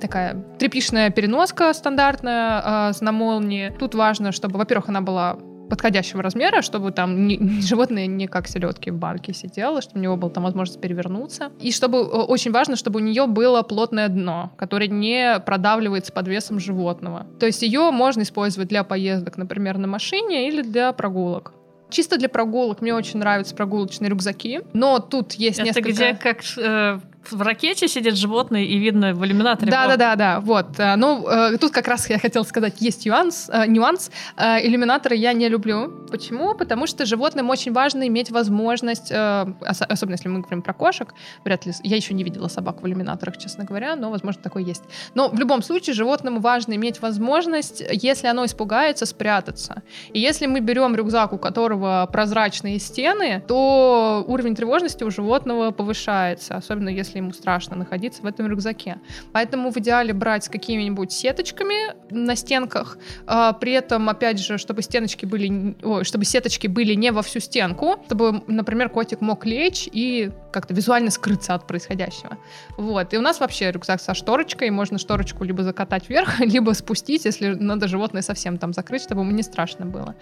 [0.01, 3.73] такая тряпичная переноска стандартная с на молнии.
[3.79, 5.39] Тут важно, чтобы, во-первых, она была
[5.69, 10.17] подходящего размера, чтобы там не, животное не как селедки в банке сидело, чтобы у него
[10.17, 11.51] была там возможность перевернуться.
[11.61, 16.59] И чтобы очень важно, чтобы у нее было плотное дно, которое не продавливается под весом
[16.59, 17.27] животного.
[17.39, 21.53] То есть ее можно использовать для поездок, например, на машине или для прогулок.
[21.91, 25.91] Чисто для прогулок мне очень нравятся прогулочные рюкзаки, но тут есть Это несколько...
[25.91, 27.01] где как э,
[27.33, 29.71] в ракете сидит животное и видно в иллюминаторе.
[29.71, 30.41] Да, да, да, да.
[30.41, 30.79] Вот.
[30.79, 33.51] Э, ну, э, тут как раз я хотела сказать, есть нюанс.
[33.53, 34.11] Э, нюанс.
[34.37, 35.91] Иллюминаторы я не люблю.
[36.11, 36.55] Почему?
[36.55, 41.13] Потому что животным очень важно иметь возможность, особенно если мы говорим про кошек,
[41.45, 44.83] вряд ли, я еще не видела собак в иллюминаторах, честно говоря, но, возможно, такое есть.
[45.15, 49.83] Но в любом случае животному важно иметь возможность, если оно испугается, спрятаться.
[50.13, 56.57] И если мы берем рюкзак, у которого прозрачные стены, то уровень тревожности у животного повышается,
[56.57, 58.99] особенно если если ему страшно находиться в этом рюкзаке.
[59.33, 64.83] Поэтому в идеале брать с какими-нибудь сеточками на стенках, а, при этом, опять же, чтобы
[64.83, 69.89] стеночки были, о, чтобы сеточки были не во всю стенку, чтобы, например, котик мог лечь
[69.93, 72.39] и как-то визуально скрыться от происходящего.
[72.77, 73.15] Вот.
[73.15, 77.55] И у нас вообще рюкзак со шторочкой, можно шторочку либо закатать вверх, либо спустить, если
[77.55, 80.15] надо животное совсем там закрыть, чтобы ему не страшно было.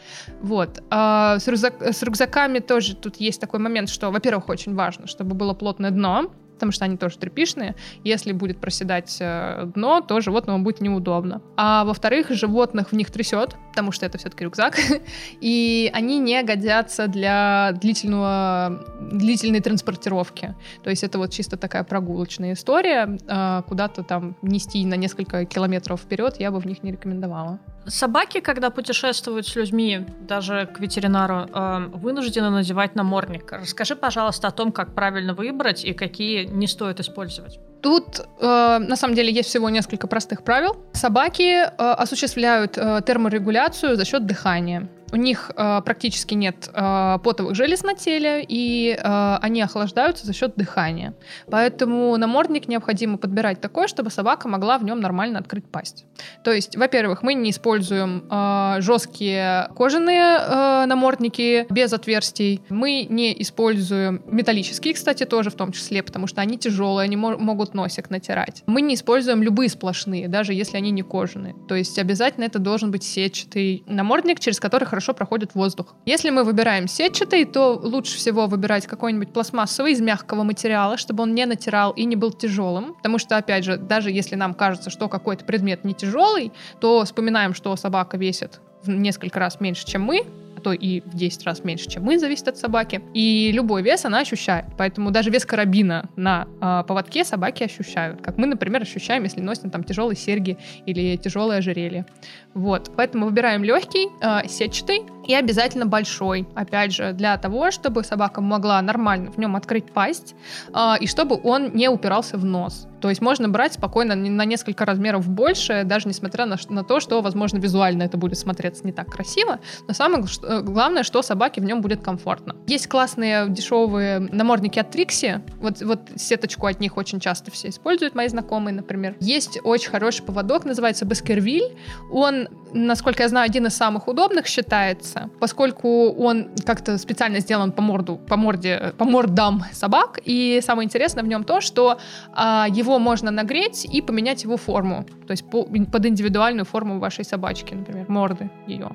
[0.43, 0.83] Вот.
[0.91, 5.35] А с, рюкзак, с рюкзаками тоже тут есть такой момент, что, во-первых, очень важно, чтобы
[5.35, 7.77] было плотное дно, потому что они тоже тряпишные.
[8.03, 11.43] Если будет проседать э, дно, то животному будет неудобно.
[11.57, 14.79] А во-вторых, животных в них трясет, потому что это все-таки рюкзак,
[15.41, 20.55] и они не годятся для длительного, длительной транспортировки.
[20.83, 26.01] То есть это вот чисто такая прогулочная история, а, куда-то там нести на несколько километров
[26.01, 27.61] вперед я бы в них не рекомендовала.
[27.89, 33.53] Собаки, когда путешествуют с людьми, даже к ветеринару, э, вынуждены надевать намордник.
[33.53, 37.61] Расскажи, пожалуйста, о том, как правильно выбрать и какие не стоит использовать.
[37.83, 40.77] Тут э, на самом деле есть всего несколько простых правил.
[40.93, 44.89] Собаки э, осуществляют э, терморегуляцию за счет дыхания.
[45.13, 50.33] У них э, практически нет э, потовых желез на теле, и э, они охлаждаются за
[50.33, 51.15] счет дыхания.
[51.51, 56.07] Поэтому намордник необходимо подбирать такой, чтобы собака могла в нем нормально открыть пасть.
[56.43, 62.63] То есть, во-первых, мы не используем э, жесткие кожаные э, намордники без отверстий.
[62.69, 67.39] Мы не используем металлические, кстати, тоже в том числе, потому что они тяжелые, они мо-
[67.39, 68.63] могут носик натирать.
[68.67, 71.55] Мы не используем любые сплошные, даже если они не кожаные.
[71.69, 75.95] То есть обязательно это должен быть сетчатый намордник, через который хорошо проходит воздух.
[76.07, 81.35] Если мы выбираем сетчатый, то лучше всего выбирать какой-нибудь пластмассовый из мягкого материала, чтобы он
[81.35, 82.95] не натирал и не был тяжелым.
[82.95, 86.51] Потому что, опять же, даже если нам кажется, что какой-то предмет не тяжелый,
[86.81, 90.25] то вспоминаем, что собака весит в несколько раз меньше, чем мы,
[90.57, 93.01] а то и в 10 раз меньше, чем мы, зависит от собаки.
[93.15, 94.65] И любой вес она ощущает.
[94.79, 98.21] Поэтому даже вес карабина на э, поводке собаки ощущают.
[98.23, 100.57] Как мы, например, ощущаем, если носим там тяжелые серьги
[100.87, 102.07] или тяжелое ожерелье.
[102.55, 102.91] Вот.
[102.97, 106.47] Поэтому выбираем легкий, э, сетчатый и обязательно большой.
[106.55, 110.35] Опять же, для того, чтобы собака могла нормально в нем открыть пасть
[110.73, 112.89] э, и чтобы он не упирался в нос.
[113.01, 117.21] То есть можно брать спокойно на несколько размеров больше, даже несмотря на, на то, что,
[117.21, 119.61] возможно, визуально это будет смотреться не так красиво.
[119.87, 120.25] Но самое
[120.63, 122.57] главное, что собаке в нем будет комфортно.
[122.67, 125.43] Есть классные дешевые намордники от Трикси.
[125.61, 129.17] Вот, вот сеточку от них очень часто все используют, мои знакомые, например.
[129.21, 131.77] Есть очень хороший поводок, называется Баскервиль.
[132.11, 137.83] Он, насколько я знаю, один из самых удобных считается, поскольку он как-то специально сделан по
[137.83, 140.21] морду, по морде, по мордам собак.
[140.25, 141.99] И самое интересное в нем то, что
[142.33, 145.05] а, его можно нагреть и поменять его форму.
[145.27, 148.91] То есть по, под индивидуальную форму вашей собачки, например, морды ее.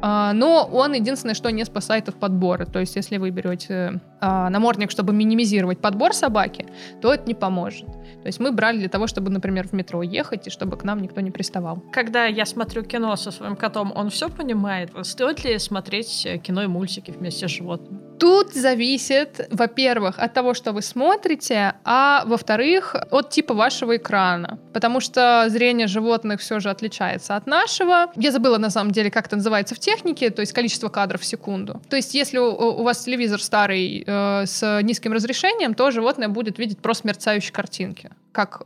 [0.00, 2.66] А, но он единственное, что не спасает от подбора.
[2.66, 6.66] То есть если вы берете а, намордник, чтобы минимизировать подбор собаки,
[7.00, 7.86] то это не поможет.
[7.86, 11.00] То есть мы брали для того, чтобы, например, в метро ехать, и чтобы к нам
[11.00, 11.82] никто не приставал.
[11.92, 14.90] Когда я смотрю кино со своим котом, он все понимает?
[15.02, 18.00] Стоит ли смотреть кино и мультики вместе с животным?
[18.18, 24.58] Тут зависит, во-первых, от того, что вы смотрите, а во-вторых, от типа вашего экрана.
[24.72, 28.06] Потому что зрение животных все же отличается от нашего.
[28.16, 31.24] Я забыла, на самом деле, как это называется в технике, то есть количество кадров в
[31.24, 31.82] секунду.
[31.90, 36.58] То есть если у, у вас телевизор старый э, с низким разрешением, то животное будет
[36.58, 38.10] видеть просто мерцающие картинки.
[38.32, 38.62] Как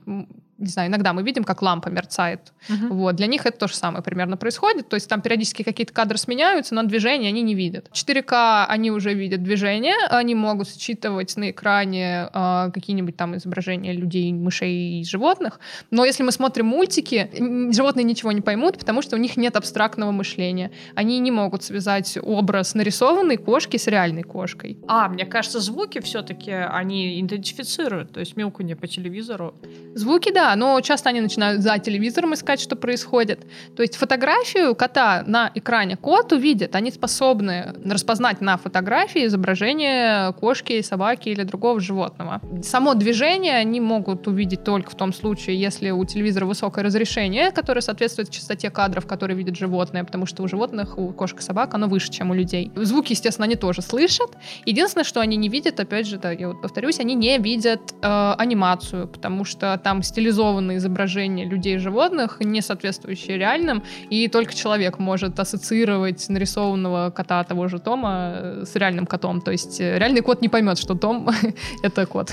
[0.61, 2.53] не знаю, иногда мы видим, как лампа мерцает.
[2.69, 2.89] Uh-huh.
[2.91, 3.17] Вот.
[3.17, 4.89] Для них это то же самое примерно происходит.
[4.89, 7.91] То есть там периодически какие-то кадры сменяются, но движения они не видят.
[7.93, 14.33] 4К они уже видят движение, они могут считывать на экране э, какие-нибудь там изображения людей,
[14.33, 15.61] мышей и животных.
[15.91, 17.31] Но если мы смотрим мультики,
[17.73, 20.71] животные ничего не поймут, потому что у них нет абстрактного мышления.
[20.95, 24.79] Они не могут связать образ нарисованной кошки с реальной кошкой.
[24.87, 29.55] А, мне кажется, звуки все-таки они идентифицируют, то есть мяуканье по телевизору.
[29.95, 33.47] Звуки, да, но часто они начинают за телевизором искать, что происходит.
[33.77, 40.81] То есть фотографию кота на экране кот увидит, они способны распознать на фотографии изображение кошки,
[40.83, 42.41] собаки или другого животного.
[42.63, 47.81] Само движение они могут увидеть только в том случае, если у телевизора высокое разрешение, которое
[47.81, 51.89] соответствует частоте кадров, которые видит животное, потому что у животных, у кошек и собак, оно
[51.89, 52.71] выше, чем у людей.
[52.77, 54.31] Звуки, естественно, они тоже слышат.
[54.67, 58.35] Единственное, что они не видят, опять же, да, я вот повторюсь, они не видят э,
[58.39, 64.55] анимацию, потому что там стилизованные стилизованные изображения людей и животных, не соответствующие реальным, и только
[64.55, 69.41] человек может ассоциировать нарисованного кота того же Тома э, с реальным котом.
[69.41, 71.29] То есть э, реальный кот не поймет, что Том—
[71.83, 72.33] это кот.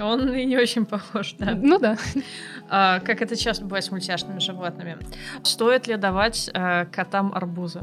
[0.00, 1.54] Он и не очень похож, да.
[1.54, 1.96] Ну да.
[2.70, 4.96] А, как это часто бывает с мультяшными животными.
[5.42, 7.82] Стоит ли давать а, котам арбузы?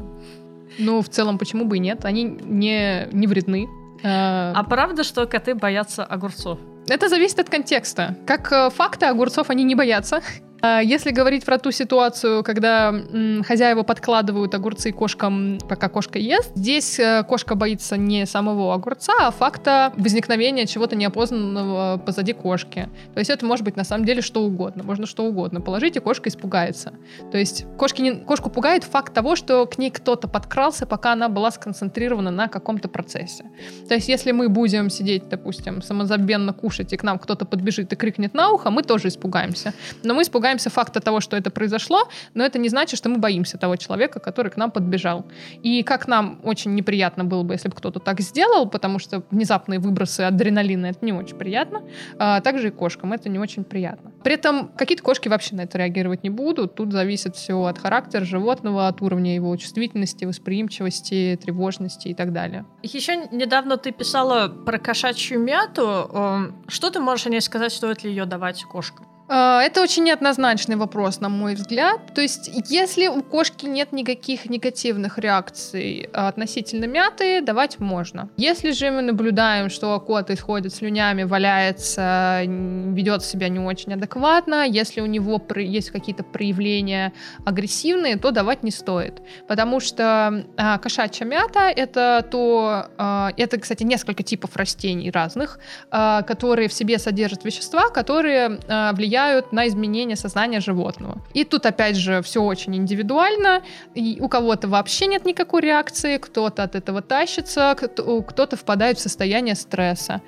[0.78, 2.04] Ну, в целом, почему бы и нет?
[2.04, 3.68] Они не, не вредны.
[4.02, 4.52] А...
[4.54, 6.58] а правда, что коты боятся огурцов?
[6.88, 8.14] Это зависит от контекста.
[8.26, 10.22] Как э, факты, огурцов они не боятся.
[10.62, 16.52] А если говорить про ту ситуацию, когда м, хозяева подкладывают огурцы кошкам, пока кошка ест,
[16.54, 22.88] здесь э, кошка боится не самого огурца, а факта возникновения чего-то неопознанного позади кошки.
[23.12, 24.82] То есть это может быть на самом деле что угодно.
[24.82, 26.92] Можно что угодно положить, и кошка испугается.
[27.30, 31.28] То есть кошки не, кошку пугает факт того, что к ней кто-то подкрался, пока она
[31.28, 33.44] была сконцентрирована на каком-то процессе.
[33.88, 37.96] То есть если мы будем сидеть, допустим, самозабвенно кушать, и к нам кто-то подбежит и
[37.96, 39.74] крикнет на ухо, мы тоже испугаемся.
[40.02, 43.18] Но мы испугаемся пугаемся факта того, что это произошло, но это не значит, что мы
[43.18, 45.24] боимся того человека, который к нам подбежал.
[45.64, 49.80] И как нам очень неприятно было бы, если бы кто-то так сделал, потому что внезапные
[49.80, 51.82] выбросы адреналина— это не очень приятно,
[52.16, 54.12] а также и кошкам это не очень приятно.
[54.22, 56.76] При этом какие-то кошки вообще на это реагировать не будут.
[56.76, 62.64] Тут зависит все от характера животного, от уровня его чувствительности, восприимчивости, тревожности и так далее.
[62.84, 66.08] Еще недавно ты писала про кошачью мяту.
[66.12, 69.06] Эм, что ты можешь о ней сказать, стоит ли ее давать кошкам?
[69.28, 72.14] А, это очень неоднозначный вопрос, на мой взгляд.
[72.14, 78.28] То есть, если у кошки нет никаких негативных реакций относительно мяты, давать можно.
[78.36, 85.00] Если же мы наблюдаем, что кот исходит слюнями, валяется, ведет себя не очень адекватно, если
[85.00, 87.12] у него есть какие-то проявления
[87.44, 89.20] агрессивные, то давать не стоит.
[89.48, 95.58] Потому что а, кошачья мята это то, а, это, кстати, несколько типов растений разных,
[95.90, 101.18] а, которые в себе содержат вещества, которые а, влияют влияют на изменение сознания животного.
[101.34, 103.62] И тут, опять же, все очень индивидуально.
[103.94, 109.54] И у кого-то вообще нет никакой реакции, кто-то от этого тащится, кто-то впадает в состояние
[109.54, 110.20] стресса.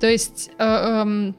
[0.00, 0.50] То есть...
[0.58, 1.32] Э, э,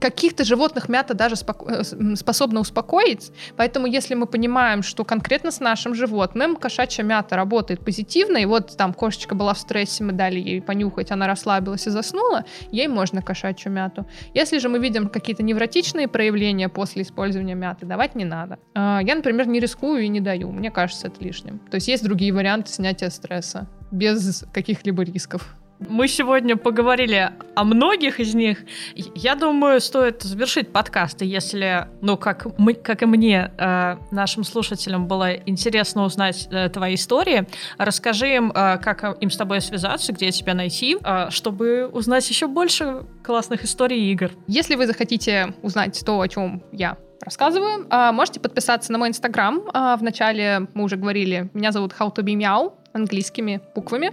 [0.00, 3.32] каких-то животных мята даже споко- э, способна успокоить.
[3.56, 8.76] Поэтому, если мы понимаем, что конкретно с нашим животным кошачья мята работает позитивно, и вот
[8.76, 13.22] там кошечка была в стрессе, мы дали ей понюхать, она расслабилась и заснула, ей можно
[13.22, 14.06] кошачью мяту.
[14.34, 18.58] Если же мы видим какие-то невротичные проявления после использования мяты, давать не надо.
[18.74, 20.50] А, я, например, не рискую и не даю.
[20.50, 21.58] Мне кажется, это лишним.
[21.58, 25.56] То есть есть другие варианты снятия стресса без каких-либо рисков.
[25.78, 28.58] Мы сегодня поговорили о многих из них.
[28.94, 35.06] Я думаю, стоит завершить подкаст, если, ну, как, мы, как и мне, э, нашим слушателям
[35.06, 37.46] было интересно узнать э, твои истории,
[37.78, 42.48] расскажи им, э, как им с тобой связаться, где тебя найти, э, чтобы узнать еще
[42.48, 44.32] больше классных историй и игр.
[44.48, 47.86] Если вы захотите узнать то, о чем я рассказываю.
[47.90, 49.62] А, можете подписаться на мой инстаграм.
[49.72, 54.12] А, вначале мы уже говорили, меня зовут How to be Meow английскими буквами.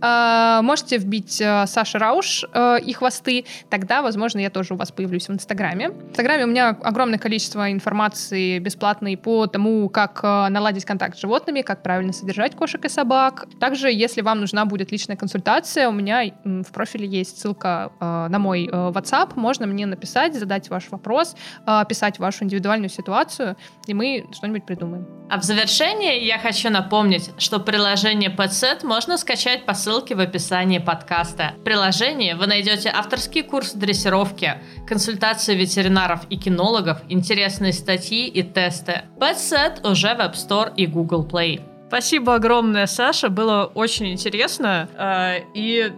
[0.00, 4.90] А, можете вбить э, Саша Рауш э, и хвосты, тогда, возможно, я тоже у вас
[4.90, 5.90] появлюсь в Инстаграме.
[5.90, 11.20] В Инстаграме у меня огромное количество информации бесплатной по тому, как э, наладить контакт с
[11.20, 13.46] животными, как правильно содержать кошек и собак.
[13.60, 18.66] Также, если вам нужна будет личная консультация, у меня в профиле есть ссылка на мой
[18.66, 23.56] WhatsApp, можно мне написать, задать ваш вопрос, описать вашу индивидуальную ситуацию,
[23.86, 25.06] и мы что-нибудь придумаем.
[25.30, 30.78] А в завершение я хочу напомнить, что приложение PetSet можно скачать по ссылке в описании
[30.78, 31.54] подкаста.
[31.58, 39.02] В приложении вы найдете авторский курс дрессировки, консультации ветеринаров и кинологов, интересные статьи и тесты.
[39.18, 41.73] PetSet уже в App Store и Google Play.
[41.94, 43.28] Спасибо огромное, Саша.
[43.28, 44.88] Было очень интересно.
[44.98, 45.92] Э, и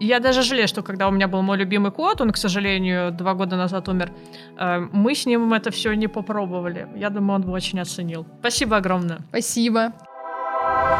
[0.00, 3.34] я даже жалею, что когда у меня был мой любимый кот, он, к сожалению, два
[3.34, 4.10] года назад умер,
[4.58, 6.88] э, мы с ним это все не попробовали.
[6.96, 8.26] Я думаю, он бы очень оценил.
[8.40, 9.18] Спасибо огромное.
[9.28, 9.92] Спасибо.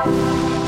[0.04, 0.63] thank